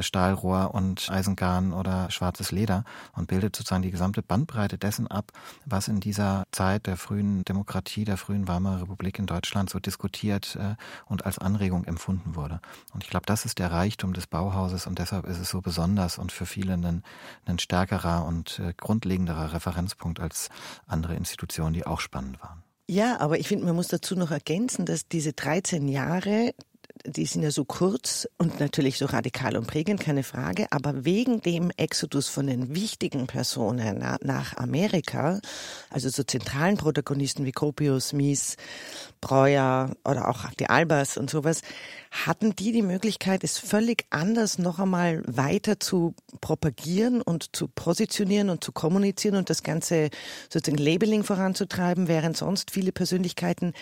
[0.00, 2.84] Stahlrohr und Eisengarn oder schwarzes Leder
[3.14, 5.32] und bildet sozusagen die gesamte Bandbreite dessen ab,
[5.64, 10.56] was in dieser Zeit der frühen Demokratie, der frühen Weimarer Republik in Deutschland so diskutiert
[10.56, 12.60] äh, und als Anregung empfunden wurde.
[12.92, 16.18] Und ich glaube, das ist der Reichtum des Bauhauses und deshalb ist es so besonders
[16.18, 17.02] und für viele ein,
[17.44, 20.48] ein stärkerer und äh, grundlegenderer Referenzpunkt als
[20.86, 22.62] andere Institutionen, die auch spannend waren.
[22.88, 26.54] Ja, aber ich finde, man muss dazu noch ergänzen, dass diese 13 Jahre
[27.04, 31.40] die sind ja so kurz und natürlich so radikal und prägend, keine Frage, aber wegen
[31.40, 35.40] dem Exodus von den wichtigen Personen nach Amerika,
[35.90, 38.56] also so zentralen Protagonisten wie Gropius, Mies,
[39.20, 41.62] Breuer oder auch die Albers und sowas,
[42.10, 48.50] hatten die die Möglichkeit, es völlig anders noch einmal weiter zu propagieren und zu positionieren
[48.50, 50.10] und zu kommunizieren und das ganze
[50.48, 53.72] sozusagen Labeling voranzutreiben, während sonst viele Persönlichkeiten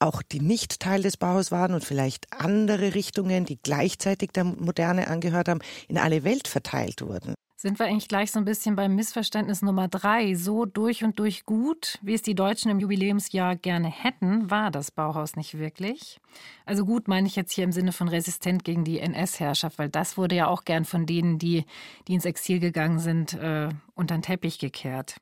[0.00, 5.08] auch die nicht Teil des Bauhaus waren und vielleicht andere Richtungen, die gleichzeitig der Moderne
[5.08, 7.34] angehört haben, in alle Welt verteilt wurden.
[7.60, 10.34] Sind wir eigentlich gleich so ein bisschen beim Missverständnis Nummer drei?
[10.34, 14.90] So durch und durch gut, wie es die Deutschen im Jubiläumsjahr gerne hätten, war das
[14.90, 16.20] Bauhaus nicht wirklich.
[16.64, 20.16] Also gut meine ich jetzt hier im Sinne von resistent gegen die NS-Herrschaft, weil das
[20.16, 21.66] wurde ja auch gern von denen, die,
[22.08, 25.18] die ins Exil gegangen sind, äh, unter den Teppich gekehrt.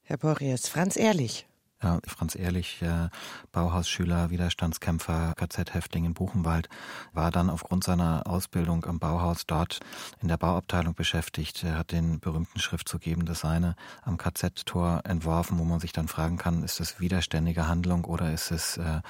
[0.00, 1.46] Herr Boris, Franz Ehrlich.
[1.82, 3.08] Ja, Franz Ehrlich, äh,
[3.50, 6.68] Bauhausschüler, Widerstandskämpfer, KZ-Häftling in Buchenwald,
[7.12, 9.80] war dann aufgrund seiner Ausbildung am Bauhaus dort
[10.20, 11.64] in der Bauabteilung beschäftigt.
[11.64, 16.06] Er hat den berühmten Schriftzug Eben das Seine am KZ-Tor entworfen, wo man sich dann
[16.06, 19.00] fragen kann, ist es widerständige Handlung oder ist es äh,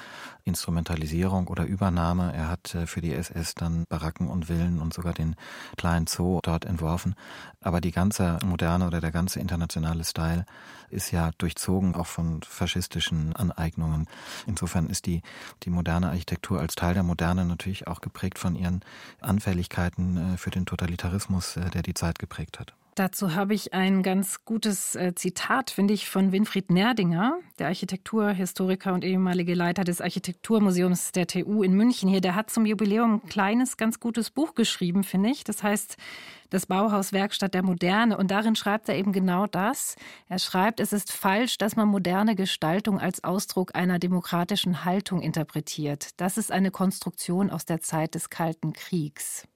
[0.43, 2.33] Instrumentalisierung oder Übernahme?
[2.33, 5.35] Er hat äh, für die SS dann Baracken und Villen und sogar den
[5.77, 7.13] kleinen Zoo dort entworfen.
[7.61, 10.45] Aber die ganze moderne oder der ganze internationale Style
[10.89, 14.07] ist ja durchzogen auch von faschistischen Aneignungen.
[14.47, 15.21] Insofern ist die,
[15.63, 18.81] die moderne Architektur als Teil der Moderne natürlich auch geprägt von ihren
[19.19, 22.73] Anfälligkeiten äh, für den Totalitarismus, äh, der die Zeit geprägt hat.
[22.95, 28.93] Dazu habe ich ein ganz gutes äh, Zitat, finde ich, von Winfried Nerdinger, der Architekturhistoriker
[28.93, 32.21] und ehemalige Leiter des Architekturmuseums der TU in München hier.
[32.21, 35.43] Der hat zum Jubiläum ein kleines, ganz gutes Buch geschrieben, finde ich.
[35.43, 35.97] Das heißt
[36.51, 38.15] das Bauhaus Werkstatt der Moderne.
[38.15, 39.95] Und darin schreibt er eben genau das.
[40.29, 46.09] Er schreibt, es ist falsch, dass man moderne Gestaltung als Ausdruck einer demokratischen Haltung interpretiert.
[46.17, 49.47] Das ist eine Konstruktion aus der Zeit des Kalten Kriegs.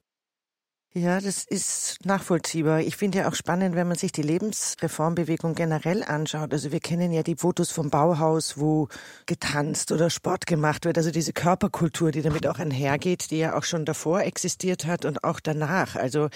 [0.97, 2.79] Ja, das ist nachvollziehbar.
[2.79, 6.51] Ich finde ja auch spannend, wenn man sich die Lebensreformbewegung generell anschaut.
[6.51, 8.88] Also wir kennen ja die Fotos vom Bauhaus, wo
[9.27, 10.97] getanzt oder Sport gemacht wird.
[10.97, 15.23] Also diese Körperkultur, die damit auch einhergeht, die ja auch schon davor existiert hat und
[15.23, 15.95] auch danach.
[15.95, 16.29] Also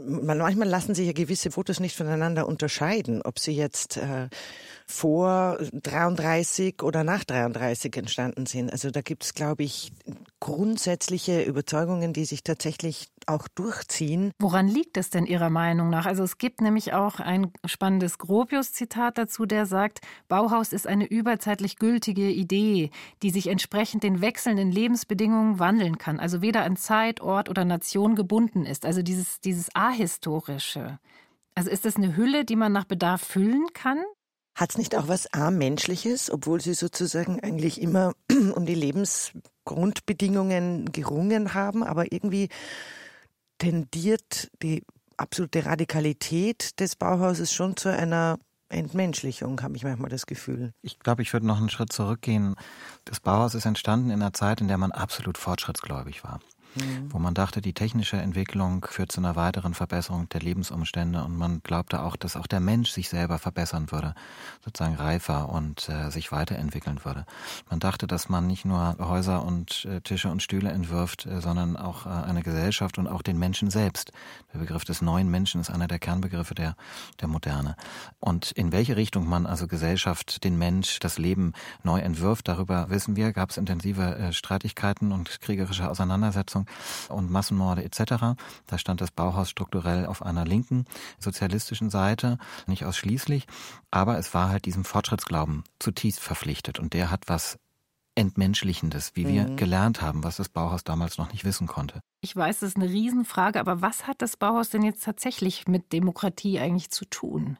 [0.00, 4.28] manchmal lassen sich ja gewisse Fotos nicht voneinander unterscheiden, ob sie jetzt äh,
[4.90, 8.72] vor 33 oder nach 33 entstanden sind.
[8.72, 9.92] Also da gibt es, glaube ich,
[10.40, 14.32] grundsätzliche Überzeugungen, die sich tatsächlich auch durchziehen.
[14.38, 16.06] Woran liegt es denn Ihrer Meinung nach?
[16.06, 21.76] Also es gibt nämlich auch ein spannendes Gropius-Zitat dazu, der sagt, Bauhaus ist eine überzeitlich
[21.76, 22.90] gültige Idee,
[23.22, 28.16] die sich entsprechend den wechselnden Lebensbedingungen wandeln kann, also weder an Zeit, Ort oder Nation
[28.16, 28.84] gebunden ist.
[28.84, 30.98] Also dieses, dieses Ahistorische.
[31.54, 34.02] Also ist das eine Hülle, die man nach Bedarf füllen kann?
[34.60, 38.12] Hat es nicht auch was A-Menschliches, obwohl sie sozusagen eigentlich immer
[38.54, 42.50] um die Lebensgrundbedingungen gerungen haben, aber irgendwie
[43.56, 44.82] tendiert die
[45.16, 50.74] absolute Radikalität des Bauhauses schon zu einer Entmenschlichung, habe ich manchmal das Gefühl.
[50.82, 52.54] Ich glaube, ich würde noch einen Schritt zurückgehen.
[53.06, 56.38] Das Bauhaus ist entstanden in einer Zeit, in der man absolut fortschrittsgläubig war
[57.08, 61.60] wo man dachte, die technische Entwicklung führt zu einer weiteren Verbesserung der Lebensumstände und man
[61.62, 64.14] glaubte auch, dass auch der Mensch sich selber verbessern würde,
[64.64, 67.26] sozusagen reifer und äh, sich weiterentwickeln würde.
[67.68, 71.76] Man dachte, dass man nicht nur Häuser und äh, Tische und Stühle entwirft, äh, sondern
[71.76, 74.12] auch äh, eine Gesellschaft und auch den Menschen selbst.
[74.54, 76.76] Der Begriff des neuen Menschen ist einer der Kernbegriffe der,
[77.20, 77.76] der Moderne.
[78.20, 81.52] Und in welche Richtung man also Gesellschaft, den Mensch, das Leben
[81.82, 87.30] neu entwirft, darüber wissen wir, gab es intensive äh, Streitigkeiten und kriegerische Auseinandersetzungen Verfassung und
[87.30, 88.36] Massenmorde etc.
[88.66, 90.84] Da stand das Bauhaus strukturell auf einer linken
[91.18, 93.46] sozialistischen Seite, nicht ausschließlich,
[93.90, 97.58] aber es war halt diesem Fortschrittsglauben zutiefst verpflichtet und der hat was
[98.16, 99.56] Entmenschlichendes, wie wir mhm.
[99.56, 102.00] gelernt haben, was das Bauhaus damals noch nicht wissen konnte.
[102.20, 105.92] Ich weiß, das ist eine Riesenfrage, aber was hat das Bauhaus denn jetzt tatsächlich mit
[105.92, 107.56] Demokratie eigentlich zu tun?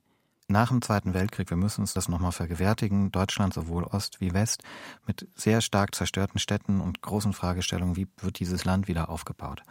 [0.51, 4.63] Nach dem Zweiten Weltkrieg, wir müssen uns das nochmal vergewärtigen, Deutschland sowohl Ost wie West
[5.07, 9.63] mit sehr stark zerstörten Städten und großen Fragestellungen, wie wird dieses Land wieder aufgebaut.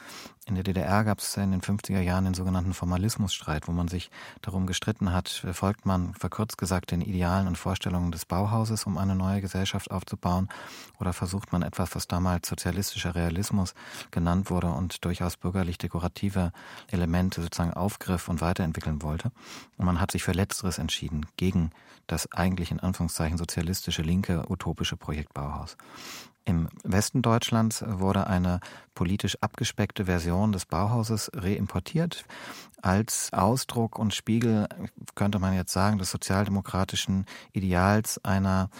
[0.45, 4.09] In der DDR gab es in den 50er Jahren den sogenannten Formalismusstreit, wo man sich
[4.41, 9.15] darum gestritten hat, folgt man verkürzt gesagt den Idealen und Vorstellungen des Bauhauses, um eine
[9.15, 10.49] neue Gesellschaft aufzubauen,
[10.99, 13.73] oder versucht man etwas, was damals sozialistischer Realismus
[14.11, 16.51] genannt wurde und durchaus bürgerlich-dekorative
[16.87, 19.31] Elemente sozusagen aufgriff und weiterentwickeln wollte.
[19.77, 21.71] Und man hat sich für letzteres anderes entschieden, gegen
[22.07, 25.77] das eigentlich in Anführungszeichen sozialistische, linke, utopische Projekt Bauhaus.
[26.49, 28.59] Im Westen Deutschlands wurde eine
[28.95, 32.25] politisch abgespeckte Version des Bauhauses reimportiert.
[32.81, 34.67] Als Ausdruck und Spiegel,
[35.13, 38.71] könnte man jetzt sagen, des sozialdemokratischen Ideals einer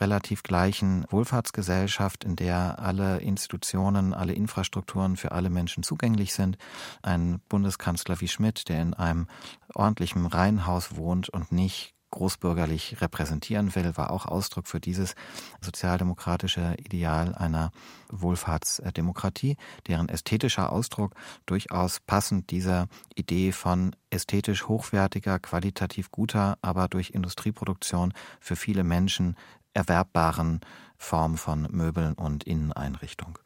[0.00, 6.56] relativ gleichen Wohlfahrtsgesellschaft, in der alle Institutionen, alle Infrastrukturen für alle Menschen zugänglich sind.
[7.02, 9.26] Ein Bundeskanzler wie Schmidt, der in einem
[9.74, 15.14] ordentlichen Reihenhaus wohnt und nicht großbürgerlich repräsentieren will, war auch Ausdruck für dieses
[15.60, 17.70] sozialdemokratische Ideal einer
[18.10, 21.14] Wohlfahrtsdemokratie, deren ästhetischer Ausdruck
[21.46, 29.36] durchaus passend dieser Idee von ästhetisch hochwertiger, qualitativ guter, aber durch Industrieproduktion für viele Menschen
[29.74, 30.60] erwerbbaren
[30.96, 33.38] Form von Möbeln und Inneneinrichtung.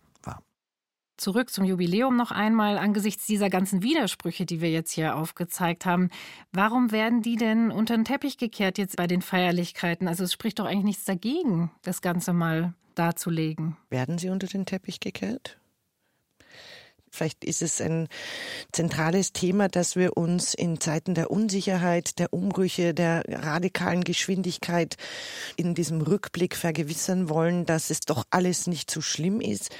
[1.16, 6.10] Zurück zum Jubiläum noch einmal angesichts dieser ganzen Widersprüche, die wir jetzt hier aufgezeigt haben.
[6.52, 10.08] Warum werden die denn unter den Teppich gekehrt jetzt bei den Feierlichkeiten?
[10.08, 13.76] Also es spricht doch eigentlich nichts dagegen, das Ganze mal darzulegen.
[13.90, 15.58] Werden sie unter den Teppich gekehrt?
[17.10, 18.08] Vielleicht ist es ein
[18.72, 24.96] zentrales Thema, dass wir uns in Zeiten der Unsicherheit, der Umbrüche, der radikalen Geschwindigkeit
[25.54, 29.72] in diesem Rückblick vergewissern wollen, dass es doch alles nicht so schlimm ist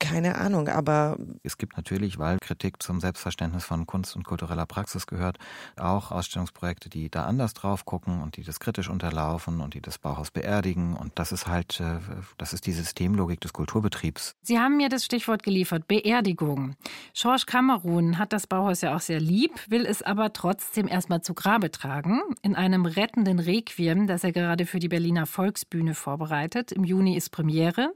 [0.00, 1.16] keine Ahnung, aber.
[1.42, 5.38] Es gibt natürlich, weil Kritik zum Selbstverständnis von Kunst und kultureller Praxis gehört,
[5.78, 9.98] auch Ausstellungsprojekte, die da anders drauf gucken und die das kritisch unterlaufen und die das
[9.98, 10.96] Bauhaus beerdigen.
[10.96, 11.98] Und das ist halt, äh,
[12.38, 14.34] das ist die Systemlogik des Kulturbetriebs.
[14.42, 16.76] Sie haben mir das Stichwort geliefert, Beerdigung.
[17.14, 21.34] Schorsch Kamerun hat das Bauhaus ja auch sehr lieb, will es aber trotzdem erstmal zu
[21.34, 26.72] Grabe tragen, in einem rettenden Requiem, das er gerade für die Berliner Volksbühne vorbereitet.
[26.72, 27.92] Im Juni ist Premiere.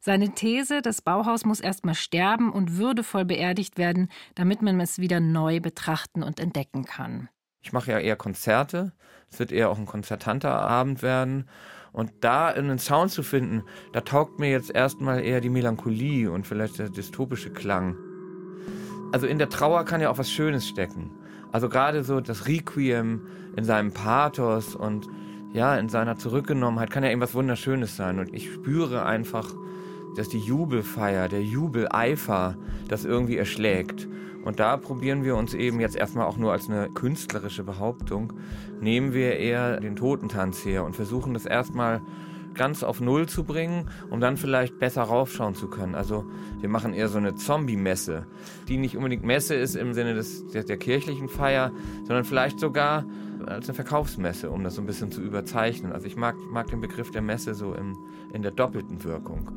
[0.00, 5.20] Seine These, das Bauhaus muss erstmal sterben und würdevoll beerdigt werden, damit man es wieder
[5.20, 7.28] neu betrachten und entdecken kann.
[7.62, 8.92] Ich mache ja eher Konzerte.
[9.30, 11.48] Es wird eher auch ein konzertanter Abend werden.
[11.92, 16.46] Und da einen Sound zu finden, da taugt mir jetzt erstmal eher die Melancholie und
[16.46, 17.96] vielleicht der dystopische Klang.
[19.12, 21.10] Also in der Trauer kann ja auch was Schönes stecken.
[21.52, 25.08] Also gerade so das Requiem in seinem Pathos und
[25.52, 28.18] ja, in seiner Zurückgenommenheit kann ja irgendwas Wunderschönes sein.
[28.18, 29.54] Und ich spüre einfach
[30.16, 32.56] dass die Jubelfeier, der Jubeleifer
[32.88, 34.08] das irgendwie erschlägt.
[34.44, 38.32] Und da probieren wir uns eben jetzt erstmal auch nur als eine künstlerische Behauptung,
[38.80, 42.00] nehmen wir eher den Totentanz her und versuchen das erstmal
[42.56, 45.94] ganz auf Null zu bringen, um dann vielleicht besser raufschauen zu können.
[45.94, 46.24] Also
[46.60, 48.26] wir machen eher so eine Zombie-Messe,
[48.68, 51.70] die nicht unbedingt Messe ist im Sinne des, der, der kirchlichen Feier,
[52.04, 53.04] sondern vielleicht sogar
[53.44, 55.92] als eine Verkaufsmesse, um das so ein bisschen zu überzeichnen.
[55.92, 57.96] Also ich mag, mag den Begriff der Messe so im,
[58.32, 59.50] in der doppelten Wirkung.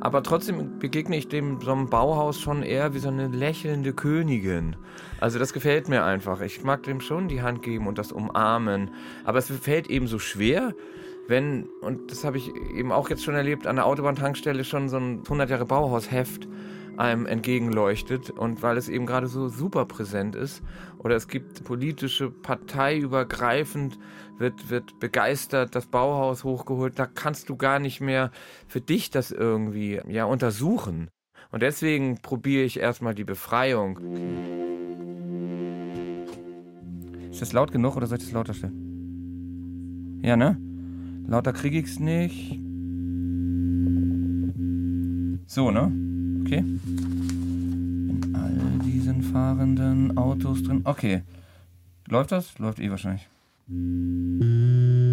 [0.00, 4.76] Aber trotzdem begegne ich dem so einem Bauhaus schon eher wie so eine lächelnde Königin.
[5.20, 6.40] Also das gefällt mir einfach.
[6.40, 8.90] Ich mag dem schon die Hand geben und das umarmen.
[9.24, 10.74] Aber es fällt eben so schwer,
[11.28, 14.96] wenn, und das habe ich eben auch jetzt schon erlebt, an der Autobahntankstelle schon so
[14.96, 16.48] ein 100 Jahre Bauhausheft
[16.96, 20.62] einem entgegenleuchtet und weil es eben gerade so super präsent ist
[20.98, 23.98] oder es gibt politische parteiübergreifend
[24.40, 28.32] wird wird begeistert das Bauhaus hochgeholt da kannst du gar nicht mehr
[28.66, 31.08] für dich das irgendwie ja untersuchen
[31.52, 33.98] und deswegen probiere ich erstmal die Befreiung
[37.30, 40.58] ist das laut genug oder soll ich das lauter stellen ja ne
[41.28, 42.58] lauter kriege ich's nicht
[45.46, 45.92] so ne
[46.50, 46.64] Okay.
[46.64, 50.80] In all diesen fahrenden Autos drin.
[50.82, 51.22] Okay.
[52.08, 52.58] Läuft das?
[52.58, 53.28] Läuft eh wahrscheinlich.
[53.70, 55.09] Diesen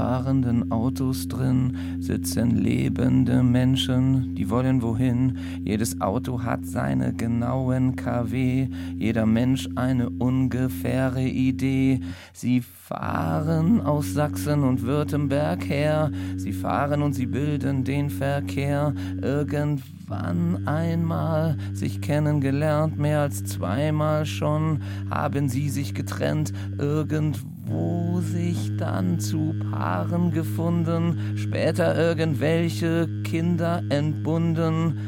[0.00, 5.36] fahrenden Autos drin sitzen lebende Menschen, die wollen wohin.
[5.62, 12.00] Jedes Auto hat seine genauen KW, jeder Mensch eine ungefähre Idee.
[12.32, 18.94] Sie fahren aus Sachsen und Württemberg her, sie fahren und sie bilden den Verkehr.
[19.20, 28.76] Irgendwann einmal sich kennengelernt, mehr als zweimal schon haben sie sich getrennt, irgendwo wo sich
[28.76, 34.98] dann zu Paaren gefunden, später irgendwelche Kinder entbunden.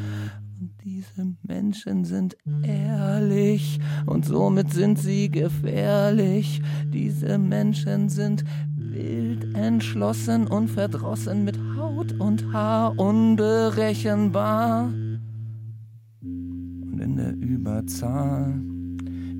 [0.61, 6.63] Und diese Menschen sind ehrlich und somit sind sie gefährlich.
[6.87, 8.45] Diese Menschen sind
[8.77, 14.85] wild entschlossen und verdrossen mit Haut und Haar unberechenbar.
[16.23, 18.61] Und in der Überzahl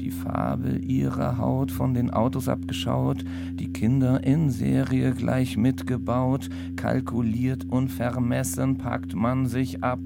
[0.03, 7.65] die Farbe ihrer Haut von den Autos abgeschaut, die Kinder in Serie gleich mitgebaut, kalkuliert
[7.65, 10.01] und vermessen packt man sich ab.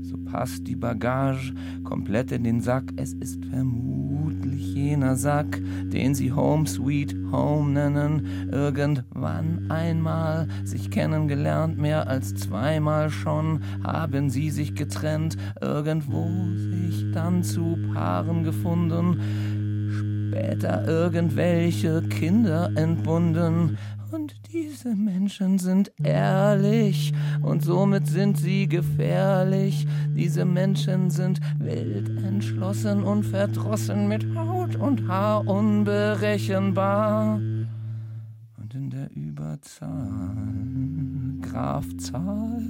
[0.00, 2.84] So passt die Bagage komplett in den Sack.
[2.96, 3.44] Es ist
[4.42, 5.60] vermutlich jener Sack,
[5.92, 8.48] den sie Home Sweet Home nennen.
[8.50, 17.42] Irgendwann einmal sich kennengelernt, mehr als zweimal schon haben sie sich getrennt, irgendwo sich dann
[17.42, 19.20] zu Paaren gefunden.
[20.30, 24.01] Später irgendwelche Kinder entbunden und
[24.82, 29.86] diese Menschen sind ehrlich und somit sind sie gefährlich.
[30.16, 37.36] Diese Menschen sind wild entschlossen und verdrossen mit Haut und Haar unberechenbar.
[37.36, 40.36] Und in der Überzahl,
[41.42, 42.62] Grafzahl.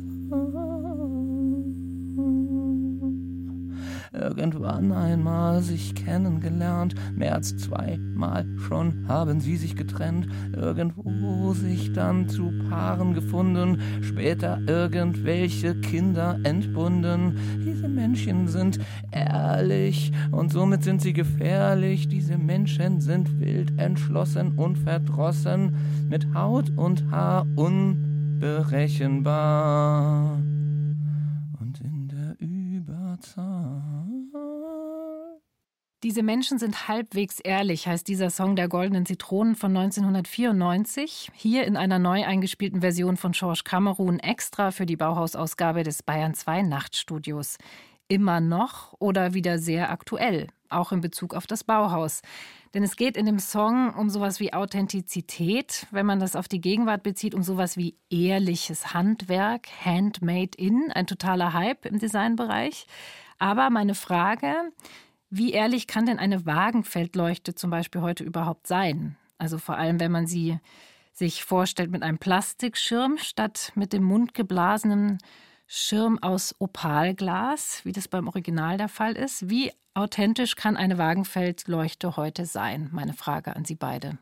[4.12, 12.28] Irgendwann einmal sich kennengelernt, mehr als zweimal schon haben sie sich getrennt, irgendwo sich dann
[12.28, 17.38] zu Paaren gefunden, später irgendwelche Kinder entbunden.
[17.64, 18.78] Diese Menschen sind
[19.10, 22.08] ehrlich und somit sind sie gefährlich.
[22.08, 25.76] Diese Menschen sind wild entschlossen und verdrossen,
[26.08, 30.38] mit Haut und Haar unberechenbar.
[36.02, 41.30] Diese Menschen sind halbwegs ehrlich, heißt dieser Song der Goldenen Zitronen von 1994.
[41.34, 46.34] Hier in einer neu eingespielten Version von George Cameron extra für die Bauhausausgabe des Bayern
[46.34, 47.56] 2 Nachtstudios.
[48.08, 52.22] Immer noch oder wieder sehr aktuell, auch in Bezug auf das Bauhaus.
[52.74, 56.60] Denn es geht in dem Song um sowas wie Authentizität, wenn man das auf die
[56.60, 62.86] Gegenwart bezieht, um sowas wie ehrliches Handwerk, Handmade in, ein totaler Hype im Designbereich.
[63.38, 64.72] Aber meine Frage,
[65.34, 69.16] wie ehrlich kann denn eine Wagenfeldleuchte zum Beispiel heute überhaupt sein?
[69.38, 70.58] Also vor allem, wenn man sie
[71.14, 75.18] sich vorstellt mit einem Plastikschirm statt mit dem mundgeblasenen
[75.66, 79.48] Schirm aus Opalglas, wie das beim Original der Fall ist.
[79.48, 82.90] Wie authentisch kann eine Wagenfeldleuchte heute sein?
[82.92, 84.18] Meine Frage an Sie beide.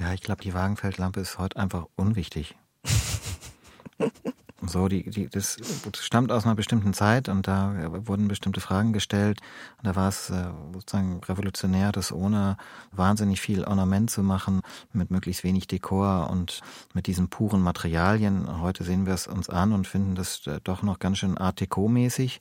[0.00, 2.56] Ja, ich glaube, die Wagenfeldlampe ist heute einfach unwichtig.
[4.62, 5.56] So, die, die, das
[5.98, 7.74] stammt aus einer bestimmten Zeit und da
[8.06, 9.40] wurden bestimmte Fragen gestellt.
[9.78, 12.58] Und da war es äh, sozusagen revolutionär, das ohne
[12.92, 14.60] wahnsinnig viel Ornament zu machen,
[14.92, 16.60] mit möglichst wenig Dekor und
[16.92, 18.60] mit diesen puren Materialien.
[18.60, 21.60] Heute sehen wir es uns an und finden das äh, doch noch ganz schön Art
[21.60, 22.40] Deco-mäßig.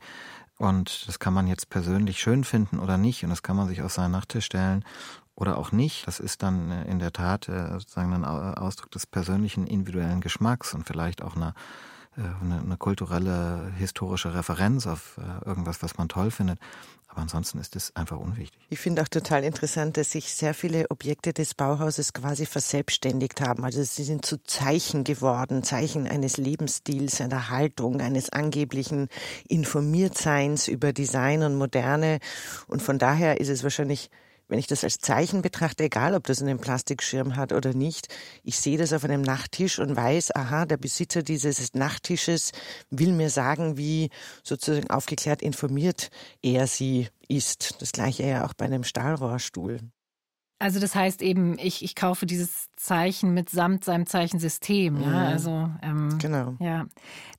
[0.57, 3.23] Und das kann man jetzt persönlich schön finden oder nicht.
[3.23, 4.83] Und das kann man sich auf seinen Nachttisch stellen
[5.35, 6.05] oder auch nicht.
[6.05, 10.73] Das ist dann äh, in der Tat äh, sozusagen ein Ausdruck des persönlichen individuellen Geschmacks
[10.73, 11.88] und vielleicht auch einer äh,
[12.41, 16.59] eine, eine kulturelle, historische Referenz auf irgendwas, was man toll findet.
[17.09, 18.61] Aber ansonsten ist es einfach unwichtig.
[18.69, 23.65] Ich finde auch total interessant, dass sich sehr viele Objekte des Bauhauses quasi verselbstständigt haben.
[23.65, 29.09] Also sie sind zu Zeichen geworden, Zeichen eines Lebensstils, einer Haltung, eines angeblichen
[29.47, 32.19] Informiertseins über Design und Moderne.
[32.67, 34.11] Und von daher ist es wahrscheinlich
[34.49, 38.07] wenn ich das als Zeichen betrachte, egal ob das einen Plastikschirm hat oder nicht,
[38.43, 42.51] ich sehe das auf einem Nachttisch und weiß, aha, der Besitzer dieses Nachttisches
[42.89, 44.09] will mir sagen, wie
[44.43, 46.09] sozusagen aufgeklärt informiert
[46.41, 47.81] er sie ist.
[47.81, 49.79] Das gleiche ja auch bei einem Stahlrohrstuhl.
[50.61, 54.99] Also das heißt eben, ich, ich kaufe dieses Zeichen mitsamt seinem Zeichensystem.
[55.01, 55.15] Ja, mhm.
[55.15, 56.55] also ähm, genau.
[56.59, 56.85] Ja,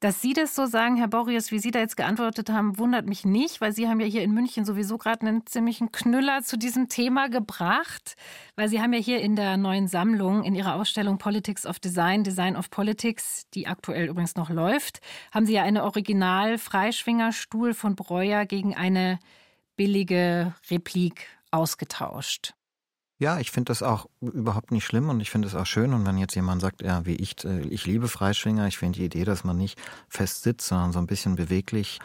[0.00, 3.26] dass Sie das so sagen, Herr Borries, wie Sie da jetzt geantwortet haben, wundert mich
[3.26, 6.88] nicht, weil Sie haben ja hier in München sowieso gerade einen ziemlichen Knüller zu diesem
[6.88, 8.16] Thema gebracht,
[8.56, 12.24] weil Sie haben ja hier in der neuen Sammlung in Ihrer Ausstellung Politics of Design,
[12.24, 15.00] Design of Politics, die aktuell übrigens noch läuft,
[15.30, 19.18] haben Sie ja eine Original Freischwingerstuhl von Breuer gegen eine
[19.76, 22.54] billige Replik ausgetauscht.
[23.20, 25.92] Ja, ich finde das auch überhaupt nicht schlimm und ich finde es auch schön.
[25.92, 29.04] Und wenn jetzt jemand sagt, ja, wie ich, äh, ich liebe Freischwinger, ich finde die
[29.04, 32.00] Idee, dass man nicht fest sitzt, sondern so ein bisschen beweglich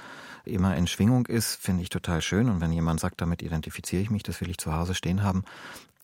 [0.47, 2.49] immer in Schwingung ist, finde ich total schön.
[2.49, 5.43] Und wenn jemand sagt, damit identifiziere ich mich, das will ich zu Hause stehen haben,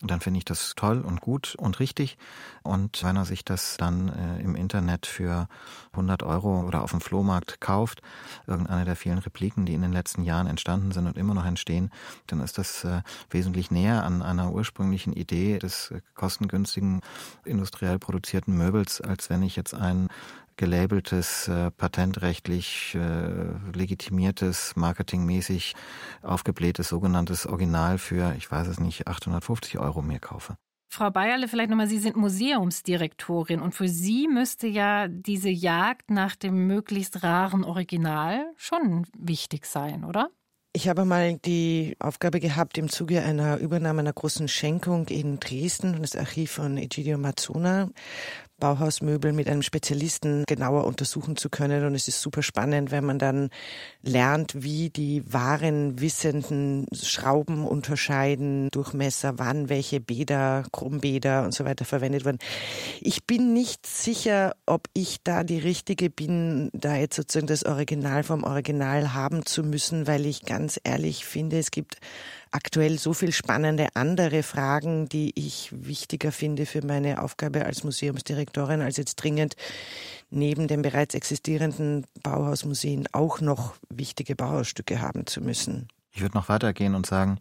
[0.02, 2.18] dann finde ich das toll und gut und richtig.
[2.62, 5.48] Und wenn er sich das dann äh, im Internet für
[5.92, 8.02] 100 Euro oder auf dem Flohmarkt kauft,
[8.46, 11.90] irgendeine der vielen Repliken, die in den letzten Jahren entstanden sind und immer noch entstehen,
[12.26, 17.00] dann ist das äh, wesentlich näher an einer ursprünglichen Idee des äh, kostengünstigen
[17.44, 20.08] industriell produzierten Möbels, als wenn ich jetzt ein
[20.56, 25.74] gelabeltes, äh, patentrechtlich äh, legitimiertes, marketingmäßig
[26.22, 30.56] aufgeblähtes sogenanntes Original für, ich weiß es nicht, 850 Euro mir kaufe.
[30.92, 36.36] Frau Bayerle, vielleicht nochmal, Sie sind Museumsdirektorin und für Sie müsste ja diese Jagd nach
[36.36, 40.28] dem möglichst raren Original schon wichtig sein, oder?
[40.74, 46.00] Ich habe mal die Aufgabe gehabt, im Zuge einer Übernahme einer großen Schenkung in Dresden,
[46.00, 47.90] das Archiv von Egidio Mazzona,
[48.62, 51.84] Bauhausmöbel mit einem Spezialisten genauer untersuchen zu können.
[51.84, 53.50] Und es ist super spannend, wenn man dann
[54.02, 61.84] lernt, wie die wahren Wissenden Schrauben unterscheiden, Durchmesser, wann welche Bäder, Krummbäder und so weiter
[61.84, 62.38] verwendet wurden.
[63.00, 68.22] Ich bin nicht sicher, ob ich da die Richtige bin, da jetzt sozusagen das Original
[68.22, 71.96] vom Original haben zu müssen, weil ich ganz ehrlich finde, es gibt
[72.52, 78.80] aktuell so viel spannende andere Fragen, die ich wichtiger finde für meine Aufgabe als Museumsdirektorin,
[78.80, 79.56] als jetzt dringend
[80.30, 85.88] neben den bereits existierenden Bauhausmuseen auch noch wichtige Bauhausstücke haben zu müssen.
[86.12, 87.38] Ich würde noch weitergehen und sagen,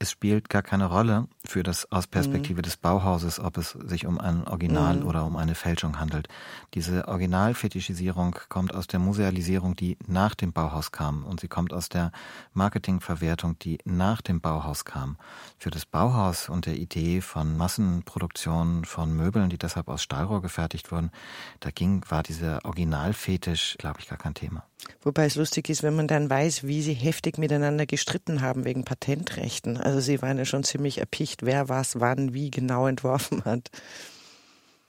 [0.00, 2.62] es spielt gar keine Rolle für das aus Perspektive mhm.
[2.62, 5.06] des Bauhauses, ob es sich um ein Original mhm.
[5.06, 6.28] oder um eine Fälschung handelt.
[6.74, 11.88] Diese Originalfetischisierung kommt aus der Musealisierung, die nach dem Bauhaus kam und sie kommt aus
[11.88, 12.12] der
[12.52, 15.16] Marketingverwertung, die nach dem Bauhaus kam.
[15.58, 20.92] Für das Bauhaus und der Idee von Massenproduktion von Möbeln, die deshalb aus Stahlrohr gefertigt
[20.92, 21.10] wurden,
[21.58, 24.64] da ging war dieser Originalfetisch, glaube ich, gar kein Thema.
[25.02, 28.84] Wobei es lustig ist, wenn man dann weiß, wie sie heftig miteinander gestritten haben wegen
[28.84, 29.76] Patentrechten.
[29.76, 33.70] Also sie waren ja schon ziemlich erpicht, wer was wann wie genau entworfen hat.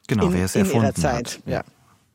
[0.08, 1.42] Genau, in, wer es erfunden in ihrer Zeit, hat.
[1.46, 1.64] ja.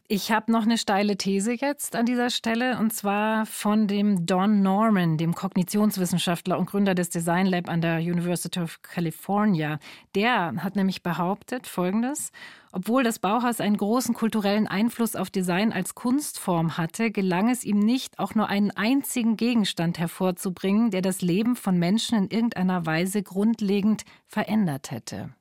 [0.07, 4.61] Ich habe noch eine steile These jetzt an dieser Stelle und zwar von dem Don
[4.61, 9.79] Norman, dem Kognitionswissenschaftler und Gründer des Design Lab an der University of California.
[10.14, 12.33] Der hat nämlich behauptet Folgendes.
[12.77, 17.79] Obwohl das Bauhaus einen großen kulturellen Einfluss auf Design als Kunstform hatte, gelang es ihm
[17.79, 23.22] nicht, auch nur einen einzigen Gegenstand hervorzubringen, der das Leben von Menschen in irgendeiner Weise
[23.22, 25.33] grundlegend verändert hätte.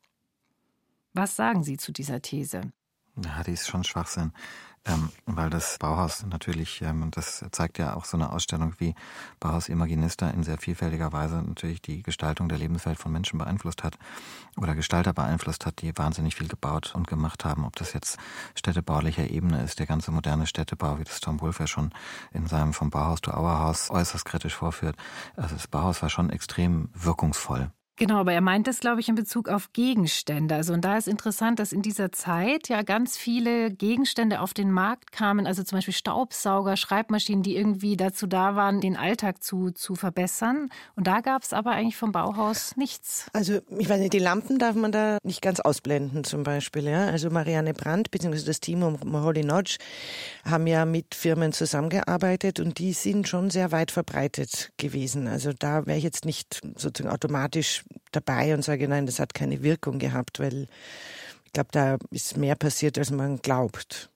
[1.13, 2.71] Was sagen Sie zu dieser These?
[3.15, 4.31] Ja, die ist schon Schwachsinn.
[4.85, 8.95] Ähm, weil das Bauhaus natürlich, ähm, das zeigt ja auch so eine Ausstellung wie
[9.39, 13.97] Bauhaus Imaginista in sehr vielfältiger Weise natürlich die Gestaltung der Lebenswelt von Menschen beeinflusst hat
[14.57, 17.63] oder Gestalter beeinflusst hat, die wahnsinnig viel gebaut und gemacht haben.
[17.63, 18.17] Ob das jetzt
[18.55, 21.93] städtebaulicher Ebene ist, der ganze moderne Städtebau, wie das Tom Wolfe ja schon
[22.33, 24.97] in seinem Vom Bauhaus to Auerhaus äußerst kritisch vorführt.
[25.37, 27.71] Also das Bauhaus war schon extrem wirkungsvoll.
[27.95, 30.55] Genau, aber er meint das, glaube ich, in Bezug auf Gegenstände.
[30.55, 34.71] Also, und da ist interessant, dass in dieser Zeit ja ganz viele Gegenstände auf den
[34.71, 39.69] Markt kamen, also zum Beispiel Staubsauger, Schreibmaschinen, die irgendwie dazu da waren, den Alltag zu,
[39.69, 40.69] zu verbessern.
[40.95, 43.27] Und da gab es aber eigentlich vom Bauhaus nichts.
[43.31, 46.85] Also, ich weiß nicht, die Lampen darf man da nicht ganz ausblenden, zum Beispiel.
[46.85, 47.05] Ja?
[47.05, 48.43] Also, Marianne Brandt bzw.
[48.43, 49.77] das Team um Holly Notch
[50.43, 55.27] haben ja mit Firmen zusammengearbeitet und die sind schon sehr weit verbreitet gewesen.
[55.27, 59.63] Also, da wäre ich jetzt nicht sozusagen automatisch dabei und sage, nein, das hat keine
[59.63, 60.67] Wirkung gehabt, weil
[61.45, 64.09] ich glaube, da ist mehr passiert, als man glaubt.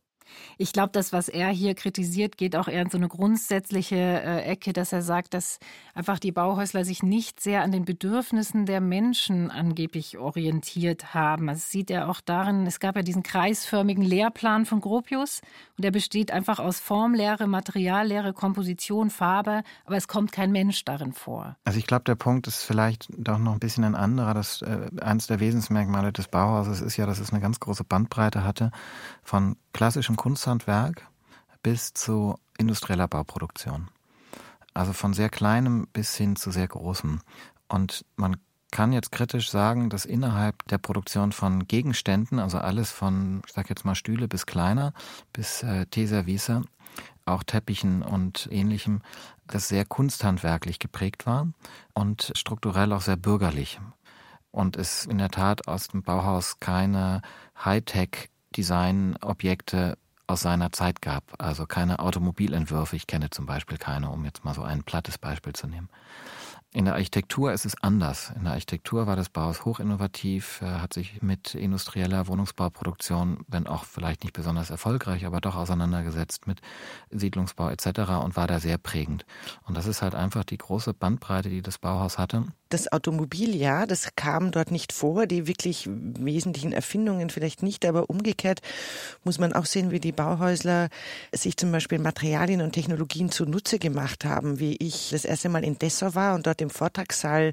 [0.57, 4.43] Ich glaube, das, was er hier kritisiert, geht auch eher in so eine grundsätzliche äh,
[4.43, 5.59] Ecke, dass er sagt, dass
[5.93, 11.47] einfach die Bauhäusler sich nicht sehr an den Bedürfnissen der Menschen angeblich orientiert haben.
[11.47, 15.41] Das sieht er auch darin, es gab ja diesen kreisförmigen Lehrplan von Gropius
[15.77, 21.13] und der besteht einfach aus Formlehre, Materiallehre, Komposition, Farbe, aber es kommt kein Mensch darin
[21.13, 21.55] vor.
[21.63, 24.33] Also ich glaube, der Punkt ist vielleicht doch noch ein bisschen ein anderer.
[24.33, 28.43] Das, äh, eines der Wesensmerkmale des Bauhauses ist ja, dass es eine ganz große Bandbreite
[28.43, 28.71] hatte
[29.23, 31.07] von klassischem Kunsthandwerk
[31.61, 33.89] bis zu industrieller Bauproduktion.
[34.73, 37.21] Also von sehr kleinem bis hin zu sehr großem.
[37.67, 38.37] Und man
[38.71, 43.69] kann jetzt kritisch sagen, dass innerhalb der Produktion von Gegenständen, also alles von, ich sag
[43.69, 44.93] jetzt mal Stühle bis kleiner,
[45.31, 46.63] bis äh, Teeservice,
[47.25, 49.01] auch Teppichen und ähnlichem,
[49.45, 51.49] das sehr kunsthandwerklich geprägt war
[51.93, 53.79] und strukturell auch sehr bürgerlich.
[54.49, 57.21] Und es in der Tat aus dem Bauhaus keine
[57.63, 61.23] Hightech Designobjekte aus seiner Zeit gab.
[61.37, 62.95] Also keine Automobilentwürfe.
[62.95, 65.89] Ich kenne zum Beispiel keine, um jetzt mal so ein plattes Beispiel zu nehmen.
[66.73, 68.33] In der Architektur ist es anders.
[68.35, 74.23] In der Architektur war das Bauhaus hochinnovativ, hat sich mit industrieller Wohnungsbauproduktion, wenn auch vielleicht
[74.23, 76.59] nicht besonders erfolgreich, aber doch auseinandergesetzt mit
[77.09, 77.87] Siedlungsbau etc.
[78.21, 79.25] und war da sehr prägend.
[79.65, 83.85] Und das ist halt einfach die große Bandbreite, die das Bauhaus hatte das Automobil, ja,
[83.85, 88.61] das kam dort nicht vor, die wirklich wesentlichen Erfindungen vielleicht nicht, aber umgekehrt
[89.23, 90.89] muss man auch sehen, wie die Bauhäusler
[91.31, 94.59] sich zum Beispiel Materialien und Technologien zunutze gemacht haben.
[94.59, 97.51] Wie ich das erste Mal in Dessau war und dort im Vortragssaal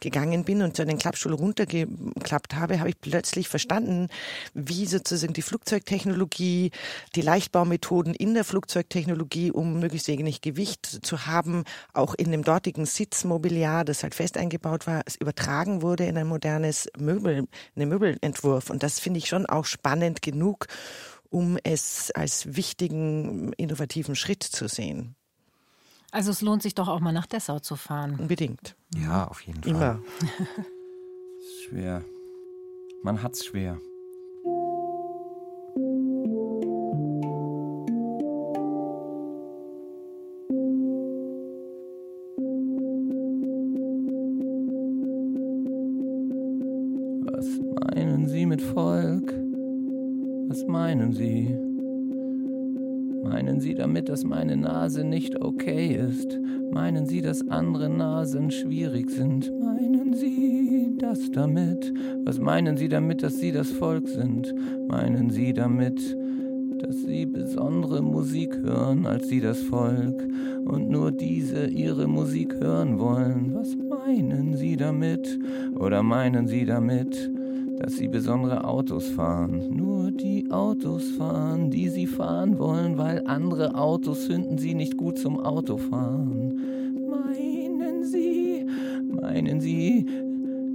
[0.00, 4.08] gegangen bin und einen Klappstuhl runtergeklappt habe, habe ich plötzlich verstanden,
[4.54, 6.70] wie sozusagen die Flugzeugtechnologie,
[7.14, 12.86] die Leichtbaumethoden in der Flugzeugtechnologie, um möglichst wenig Gewicht zu haben, auch in dem dortigen
[12.86, 18.70] Sitzmobiliar, das halt fest eingebaut war, es übertragen wurde in ein modernes Möbel, einen Möbelentwurf.
[18.70, 20.66] Und das finde ich schon auch spannend genug,
[21.28, 25.16] um es als wichtigen, innovativen Schritt zu sehen.
[26.12, 28.18] Also es lohnt sich doch auch mal nach Dessau zu fahren.
[28.18, 28.76] Unbedingt.
[28.94, 29.70] Ja, auf jeden Fall.
[29.70, 30.00] Immer.
[31.68, 32.04] schwer.
[33.02, 33.78] Man hat's schwer.
[48.76, 49.32] Volk?
[50.48, 51.56] Was meinen Sie?
[53.22, 56.38] Meinen Sie damit, dass meine Nase nicht okay ist?
[56.72, 59.52] Meinen Sie, dass andere Nasen schwierig sind?
[59.60, 61.92] Meinen Sie das damit?
[62.24, 64.52] Was meinen Sie damit, dass Sie das Volk sind?
[64.88, 66.16] Meinen Sie damit,
[66.80, 70.26] dass Sie besondere Musik hören als Sie das Volk
[70.64, 73.54] und nur diese Ihre Musik hören wollen?
[73.54, 75.38] Was meinen Sie damit?
[75.78, 77.30] Oder meinen Sie damit,
[77.78, 79.62] dass sie besondere Autos fahren.
[79.70, 85.18] Nur die Autos fahren, die sie fahren wollen, weil andere Autos finden sie nicht gut
[85.18, 86.60] zum Autofahren.
[87.08, 88.66] Meinen Sie,
[89.08, 90.06] meinen Sie,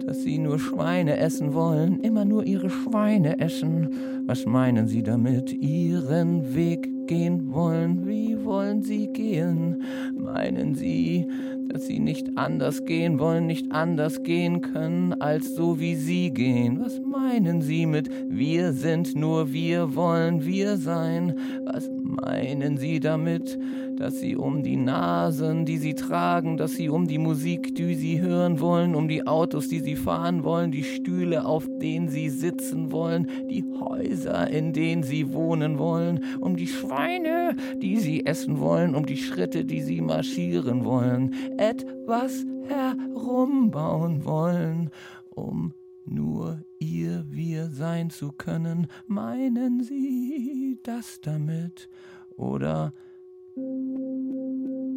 [0.06, 3.89] dass Sie nur Schweine essen wollen, immer nur Ihre Schweine essen?
[4.26, 5.54] Was meinen Sie damit?
[5.54, 8.06] Ihren Weg gehen wollen?
[8.08, 9.82] Wie wollen Sie gehen?
[10.18, 11.28] Meinen Sie,
[11.72, 16.80] dass sie nicht anders gehen wollen, nicht anders gehen können, als so wie sie gehen.
[16.82, 21.36] Was meinen sie mit wir sind nur wir wollen wir sein?
[21.65, 23.57] Was meinen sie damit,
[23.97, 28.22] dass sie um die Nasen, die sie tragen, dass sie um die Musik, die sie
[28.22, 32.91] hören wollen, um die Autos, die sie fahren wollen, die Stühle, auf denen sie sitzen
[32.91, 38.95] wollen, die Häuser, in denen sie wohnen wollen, um die Schweine, die sie essen wollen,
[38.95, 44.89] um die Schritte, die sie marschieren wollen, etwas herumbauen wollen,
[45.30, 45.74] um
[46.12, 51.89] nur ihr wir sein zu können, meinen Sie das damit?
[52.36, 52.93] Oder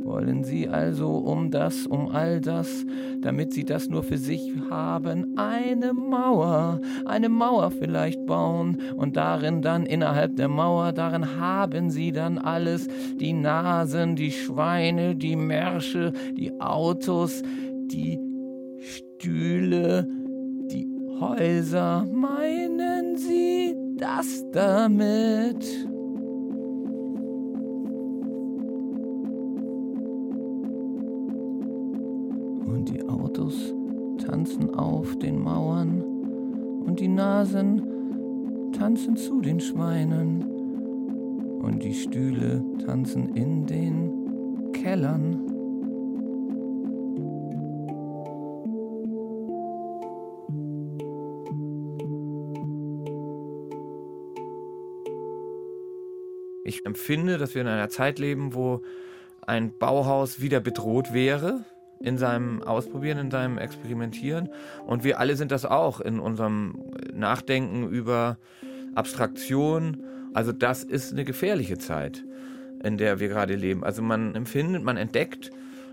[0.05, 2.85] wollen Sie also um das, um all das,
[3.21, 9.63] damit Sie das nur für sich haben, eine Mauer, eine Mauer vielleicht bauen und darin
[9.63, 12.87] dann innerhalb der Mauer, darin haben Sie dann alles,
[13.19, 17.43] die Nasen, die Schweine, die Märsche, die Autos,
[17.87, 18.19] die
[18.79, 20.07] Stühle,
[21.21, 25.89] Häuser, meinen Sie das damit?
[32.67, 33.75] Und die Autos
[34.19, 36.03] tanzen auf den Mauern
[36.85, 40.45] und die Nasen tanzen zu den Schweinen
[41.63, 45.44] und die Stühle tanzen in den Kellern.
[56.85, 58.83] Empfinde, dass wir in einer Zeit leben, wo
[59.47, 61.65] ein Bauhaus wieder bedroht wäre
[62.01, 64.51] in seinem Ausprobieren, in seinem Experimentieren.
[64.87, 68.39] Und wir alle sind das auch in unserem Nachdenken über
[68.95, 70.05] Abstraktion.
[70.35, 72.25] Also das ist eine gefährliche Zeit,
[72.83, 73.85] in der wir gerade leben.
[73.85, 75.51] Also man empfindet, man entdeckt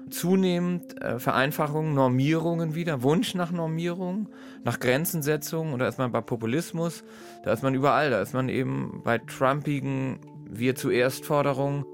[0.09, 4.27] zunehmend äh, Vereinfachungen, Normierungen wieder, Wunsch nach Normierung,
[4.63, 5.73] nach Grenzensetzung.
[5.73, 7.03] Und da ist man bei Populismus,
[7.43, 10.19] da ist man überall, da ist man eben bei trumpigen
[10.53, 11.85] Wir zuerst Forderungen.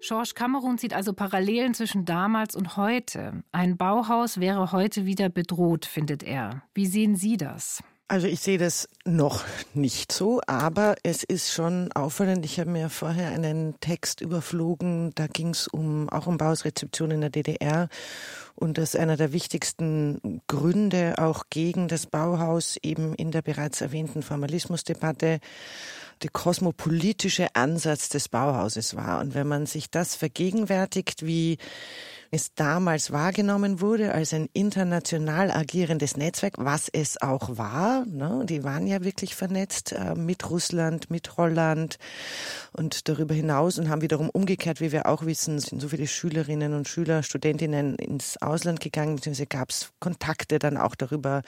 [0.00, 3.42] George Cameron sieht also Parallelen zwischen damals und heute.
[3.50, 6.62] Ein Bauhaus wäre heute wieder bedroht, findet er.
[6.74, 7.82] Wie sehen Sie das?
[8.06, 9.42] Also ich sehe das noch
[9.74, 12.44] nicht so, aber es ist schon auffallend.
[12.44, 17.22] Ich habe mir vorher einen Text überflogen, da ging es um auch um Bauhausrezeption in
[17.22, 17.88] der DDR
[18.54, 24.22] und dass einer der wichtigsten Gründe auch gegen das Bauhaus eben in der bereits erwähnten
[24.22, 25.40] Formalismusdebatte
[26.28, 29.20] kosmopolitische Ansatz des Bauhauses war.
[29.20, 31.58] Und wenn man sich das vergegenwärtigt, wie
[32.34, 38.06] es damals wahrgenommen wurde als ein international agierendes Netzwerk, was es auch war.
[38.06, 38.46] Ne?
[38.46, 41.98] Die waren ja wirklich vernetzt äh, mit Russland, mit Holland
[42.72, 46.72] und darüber hinaus und haben wiederum umgekehrt, wie wir auch wissen, sind so viele Schülerinnen
[46.72, 51.42] und Schüler, Studentinnen ins Ausland gegangen, beziehungsweise gab es Kontakte dann auch darüber,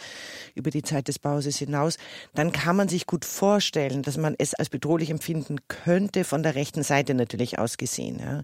[0.55, 1.97] über die Zeit des Bauses hinaus.
[2.35, 6.57] Dann kann man sich gut vorstellen, dass man es als bedrohlich empfinden könnte, von der
[6.57, 8.19] rechten Seite natürlich aus gesehen.
[8.19, 8.43] Ja.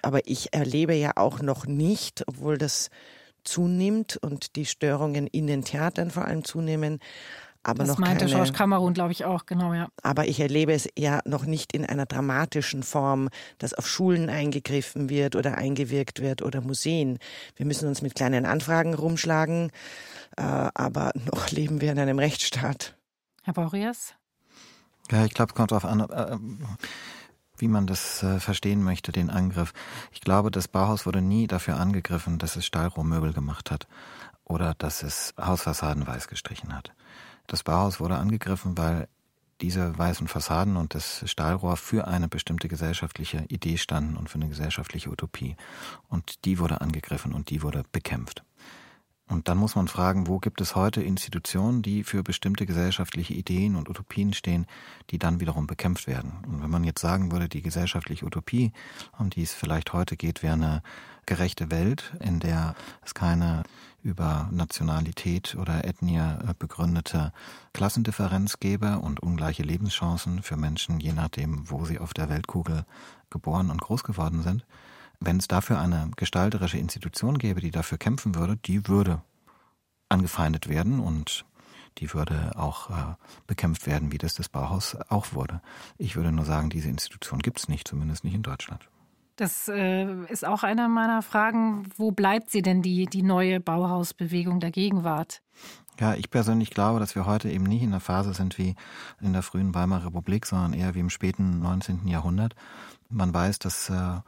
[0.00, 2.90] Aber ich erlebe ja auch noch nicht, obwohl das
[3.44, 7.00] zunimmt und die Störungen in den Theatern vor allem zunehmen.
[7.64, 9.88] Aber das noch meinte keine, George Cameron, glaube ich, auch, genau, ja.
[10.02, 13.28] Aber ich erlebe es ja noch nicht in einer dramatischen Form,
[13.58, 17.18] dass auf Schulen eingegriffen wird oder eingewirkt wird oder Museen.
[17.54, 19.70] Wir müssen uns mit kleinen Anfragen rumschlagen,
[20.36, 22.96] äh, aber noch leben wir in einem Rechtsstaat.
[23.44, 24.14] Herr Baurias?
[25.10, 26.36] Ja, ich glaube, es kommt darauf an, äh,
[27.62, 29.72] wie man das äh, verstehen möchte, den Angriff.
[30.10, 33.86] Ich glaube, das Bauhaus wurde nie dafür angegriffen, dass es Stahlrohrmöbel gemacht hat
[34.44, 36.92] oder dass es Hausfassaden weiß gestrichen hat.
[37.46, 39.06] Das Bauhaus wurde angegriffen, weil
[39.60, 44.48] diese weißen Fassaden und das Stahlrohr für eine bestimmte gesellschaftliche Idee standen und für eine
[44.48, 45.54] gesellschaftliche Utopie.
[46.08, 48.42] Und die wurde angegriffen und die wurde bekämpft.
[49.32, 53.76] Und dann muss man fragen, wo gibt es heute Institutionen, die für bestimmte gesellschaftliche Ideen
[53.76, 54.66] und Utopien stehen,
[55.08, 56.32] die dann wiederum bekämpft werden.
[56.46, 58.72] Und wenn man jetzt sagen würde, die gesellschaftliche Utopie,
[59.18, 60.82] um die es vielleicht heute geht, wäre eine
[61.24, 63.62] gerechte Welt, in der es keine
[64.02, 67.32] über Nationalität oder Ethnie äh, begründete
[67.72, 72.84] Klassendifferenz gäbe und ungleiche Lebenschancen für Menschen, je nachdem, wo sie auf der Weltkugel
[73.30, 74.66] geboren und groß geworden sind,
[75.24, 79.22] wenn es dafür eine gestalterische Institution gäbe, die dafür kämpfen würde, die würde
[80.08, 81.44] angefeindet werden und
[81.98, 83.14] die würde auch äh,
[83.46, 85.60] bekämpft werden, wie das das Bauhaus auch wurde.
[85.98, 88.88] Ich würde nur sagen, diese Institution gibt es nicht, zumindest nicht in Deutschland.
[89.36, 91.88] Das äh, ist auch eine meiner Fragen.
[91.96, 95.42] Wo bleibt sie denn, die, die neue Bauhausbewegung der Gegenwart?
[96.00, 98.74] Ja, ich persönlich glaube, dass wir heute eben nicht in der Phase sind wie
[99.20, 102.06] in der frühen Weimarer Republik, sondern eher wie im späten 19.
[102.08, 102.54] Jahrhundert.
[103.08, 104.20] Man weiß, dass äh,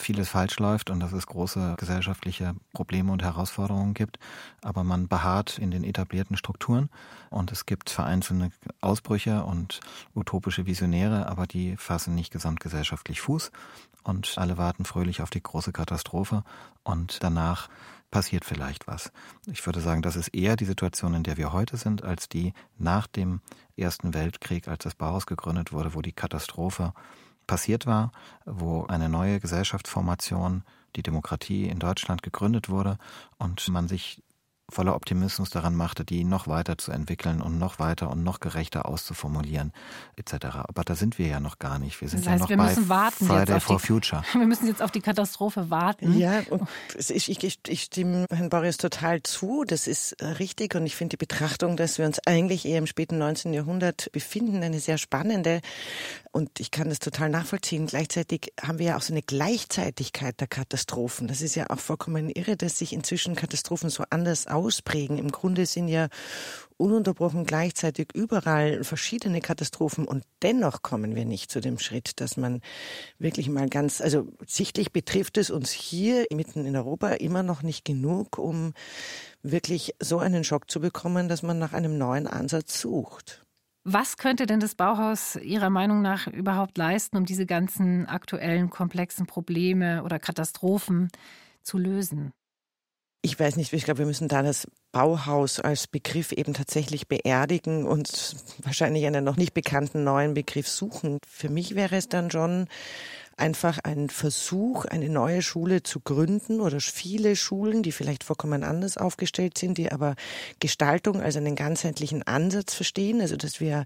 [0.00, 4.18] vieles falsch läuft und dass es große gesellschaftliche Probleme und Herausforderungen gibt.
[4.62, 6.90] Aber man beharrt in den etablierten Strukturen
[7.30, 9.80] und es gibt vereinzelte Ausbrüche und
[10.14, 13.50] utopische Visionäre, aber die fassen nicht gesamtgesellschaftlich Fuß
[14.02, 16.44] und alle warten fröhlich auf die große Katastrophe
[16.82, 17.68] und danach
[18.10, 19.12] passiert vielleicht was.
[19.46, 22.52] Ich würde sagen, das ist eher die Situation, in der wir heute sind, als die
[22.76, 23.40] nach dem
[23.76, 26.92] Ersten Weltkrieg, als das Bauhaus gegründet wurde, wo die Katastrophe
[27.50, 28.12] passiert war,
[28.46, 30.62] wo eine neue Gesellschaftsformation,
[30.94, 32.96] die Demokratie in Deutschland gegründet wurde
[33.38, 34.22] und man sich
[34.70, 38.86] voller Optimismus daran machte, die noch weiter zu entwickeln und noch weiter und noch gerechter
[38.86, 39.72] auszuformulieren,
[40.16, 40.46] etc.
[40.68, 42.00] Aber da sind wir ja noch gar nicht.
[42.00, 44.22] Wir sind das heißt, ja noch wir bei müssen warten Friday for die, Future.
[44.32, 46.18] Wir müssen jetzt auf die Katastrophe warten.
[46.18, 46.66] Ja, und
[46.96, 49.64] ich, ich, ich stimme Herrn Boris total zu.
[49.66, 53.18] Das ist richtig und ich finde die Betrachtung, dass wir uns eigentlich eher im späten
[53.18, 53.52] 19.
[53.52, 55.60] Jahrhundert befinden, eine sehr spannende.
[56.32, 57.86] Und ich kann das total nachvollziehen.
[57.86, 61.26] Gleichzeitig haben wir ja auch so eine Gleichzeitigkeit der Katastrophen.
[61.26, 65.18] Das ist ja auch vollkommen irre, dass sich inzwischen Katastrophen so anders ausprägen.
[65.18, 66.08] Im Grunde sind ja
[66.76, 72.60] ununterbrochen gleichzeitig überall verschiedene Katastrophen und dennoch kommen wir nicht zu dem Schritt, dass man
[73.18, 77.84] wirklich mal ganz, also sichtlich betrifft es uns hier mitten in Europa immer noch nicht
[77.84, 78.72] genug, um
[79.42, 83.44] wirklich so einen Schock zu bekommen, dass man nach einem neuen Ansatz sucht.
[83.84, 89.26] Was könnte denn das Bauhaus Ihrer Meinung nach überhaupt leisten, um diese ganzen aktuellen komplexen
[89.26, 91.08] Probleme oder Katastrophen
[91.62, 92.32] zu lösen?
[93.22, 97.86] Ich weiß nicht, ich glaube, wir müssen da das Bauhaus als Begriff eben tatsächlich beerdigen
[97.86, 101.18] und wahrscheinlich einen noch nicht bekannten neuen Begriff suchen.
[101.28, 102.66] Für mich wäre es dann schon
[103.36, 108.96] einfach ein Versuch, eine neue Schule zu gründen oder viele Schulen, die vielleicht vollkommen anders
[108.96, 110.14] aufgestellt sind, die aber
[110.60, 113.84] Gestaltung als einen ganzheitlichen Ansatz verstehen, also dass wir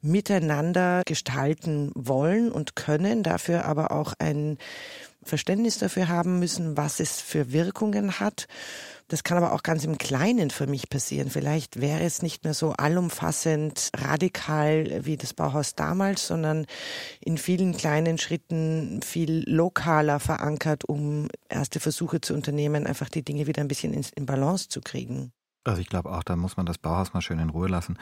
[0.00, 4.58] miteinander gestalten wollen und können, dafür aber auch ein
[5.24, 8.46] Verständnis dafür haben müssen, was es für Wirkungen hat
[9.12, 11.28] das kann aber auch ganz im Kleinen für mich passieren.
[11.28, 16.64] Vielleicht wäre es nicht mehr so allumfassend radikal wie das Bauhaus damals, sondern
[17.20, 23.46] in vielen kleinen Schritten viel lokaler verankert, um erste Versuche zu unternehmen, einfach die Dinge
[23.46, 25.30] wieder ein bisschen in, Balance zu kriegen.
[25.64, 27.96] Also ich glaube auch, da muss man das Bauhaus mal schön in Ruhe lassen.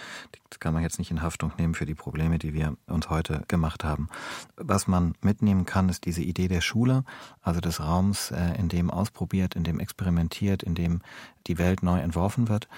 [0.48, 3.42] Das kann man jetzt nicht in Haftung nehmen für die Probleme, die wir uns heute
[3.48, 4.08] gemacht haben.
[4.56, 7.04] Was man mitnehmen kann, ist diese Idee der Schule,
[7.42, 11.02] also des Raums, äh, in dem ausprobiert, in dem experimentiert, in dem
[11.46, 12.68] die Welt neu entworfen wird.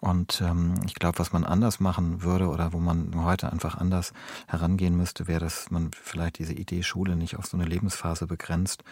[0.00, 4.12] Und ähm, ich glaube, was man anders machen würde oder wo man heute einfach anders
[4.46, 8.84] herangehen müsste, wäre, dass man vielleicht diese Idee Schule nicht auf so eine Lebensphase begrenzt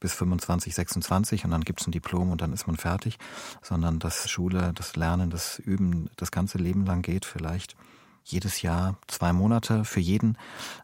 [0.00, 3.18] bis 25, 26 und dann gibt's ein Diplom und dann ist man fertig,
[3.62, 7.76] sondern dass Schule, das Lernen, das Üben das ganze Leben lang geht, vielleicht
[8.24, 10.36] jedes Jahr zwei Monate für jeden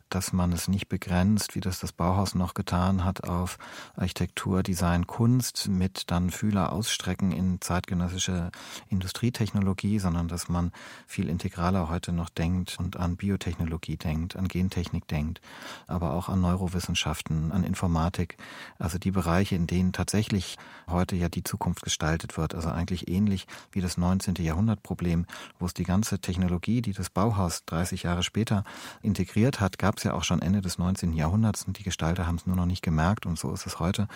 [0.09, 3.59] dass man es nicht begrenzt, wie das das Bauhaus noch getan hat, auf
[3.96, 8.50] Architektur, Design, Kunst mit dann Fühler ausstrecken in zeitgenössische
[8.88, 10.72] Industrietechnologie, sondern dass man
[11.07, 15.40] viel integraler heute noch denkt und an Biotechnologie denkt, an Gentechnik denkt,
[15.86, 18.36] aber auch an Neurowissenschaften, an Informatik,
[18.78, 20.57] also die Bereiche, in denen tatsächlich
[20.88, 24.36] heute ja die Zukunft gestaltet wird, also eigentlich ähnlich wie das 19.
[24.36, 25.26] Jahrhundertproblem,
[25.59, 28.64] wo es die ganze Technologie, die das Bauhaus 30 Jahre später
[29.02, 31.14] integriert hat, gab gab es ja auch schon Ende des 19.
[31.14, 34.09] Jahrhunderts und die Gestalter haben es nur noch nicht gemerkt und so ist es heute.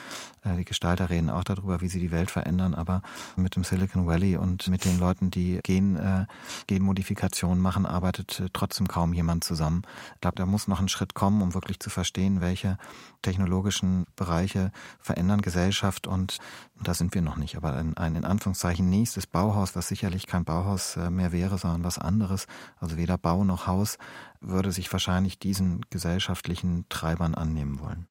[0.45, 3.01] Äh, die Gestalter reden auch darüber, wie sie die Welt verändern, aber
[3.37, 6.27] mit dem Silicon Valley und mit den Leuten, die Gen, äh,
[6.67, 9.81] Genmodifikationen machen, arbeitet äh, trotzdem kaum jemand zusammen.
[10.17, 12.77] Ich glaube, da muss noch ein Schritt kommen, um wirklich zu verstehen, welche
[13.23, 16.41] technologischen Bereiche verändern Gesellschaft und
[16.83, 17.57] da sind wir noch nicht.
[17.57, 21.85] Aber ein, ein in Anführungszeichen nächstes Bauhaus, was sicherlich kein Bauhaus äh, mehr wäre, sondern
[21.85, 22.47] was anderes,
[22.81, 23.99] also weder Bau noch Haus,
[24.41, 28.07] würde sich wahrscheinlich diesen gesellschaftlichen Treibern annehmen wollen.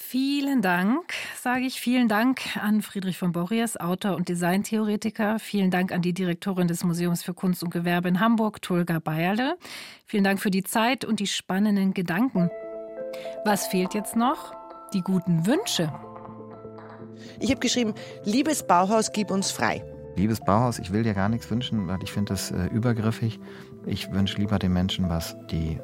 [0.00, 1.80] Vielen Dank, sage ich.
[1.80, 5.38] Vielen Dank an Friedrich von Borries, Autor und Designtheoretiker.
[5.38, 9.58] Vielen Dank an die Direktorin des Museums für Kunst und Gewerbe in Hamburg, Tulga Bayerle.
[10.06, 12.48] Vielen Dank für die Zeit und die spannenden Gedanken.
[13.44, 14.54] Was fehlt jetzt noch?
[14.94, 15.92] Die guten Wünsche.
[17.40, 17.92] Ich habe geschrieben,
[18.24, 19.84] liebes Bauhaus, gib uns frei.
[20.18, 23.38] Liebes Bauhaus, ich will dir gar nichts wünschen, weil ich finde das äh, übergriffig.
[23.86, 25.78] Ich wünsche lieber den Menschen was, die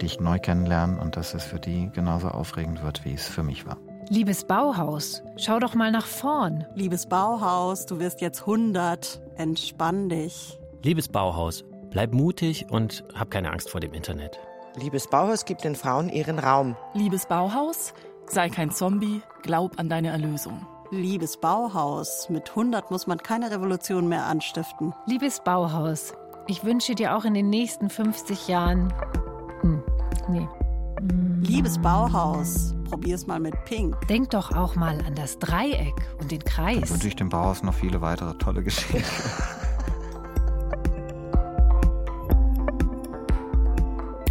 [0.00, 3.66] dich neu kennenlernen und dass es für die genauso aufregend wird, wie es für mich
[3.66, 3.78] war.
[4.08, 6.66] Liebes Bauhaus, schau doch mal nach vorn.
[6.76, 9.20] Liebes Bauhaus, du wirst jetzt 100.
[9.34, 10.60] Entspann dich.
[10.84, 14.38] Liebes Bauhaus, bleib mutig und hab keine Angst vor dem Internet.
[14.76, 16.76] Liebes Bauhaus, gib den Frauen ihren Raum.
[16.94, 17.92] Liebes Bauhaus,
[18.26, 20.64] sei kein Zombie, glaub an deine Erlösung.
[20.92, 24.92] Liebes Bauhaus, mit 100 muss man keine Revolution mehr anstiften.
[25.06, 26.14] Liebes Bauhaus,
[26.48, 28.92] ich wünsche dir auch in den nächsten 50 Jahren.
[29.60, 29.84] Hm,
[30.28, 30.48] nee.
[30.98, 31.42] Hm.
[31.42, 34.08] Liebes Bauhaus, probier's mal mit Pink.
[34.08, 36.88] Denk doch auch mal an das Dreieck und den Kreis.
[36.88, 39.04] Da wünsche ich dem Bauhaus noch viele weitere tolle Geschichten.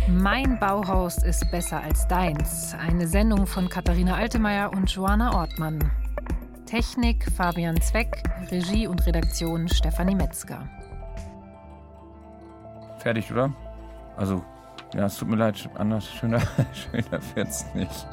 [0.10, 2.76] Mein Bauhaus ist besser als deins.
[2.78, 5.89] Eine Sendung von Katharina Altemeyer und Joanna Ortmann.
[6.70, 10.70] Technik Fabian Zweck, Regie und Redaktion Stefanie Metzger.
[12.99, 13.51] Fertig, oder?
[14.15, 14.43] Also,
[14.93, 16.39] ja, es tut mir leid, anders schöner,
[16.74, 18.07] schöner wird's nicht.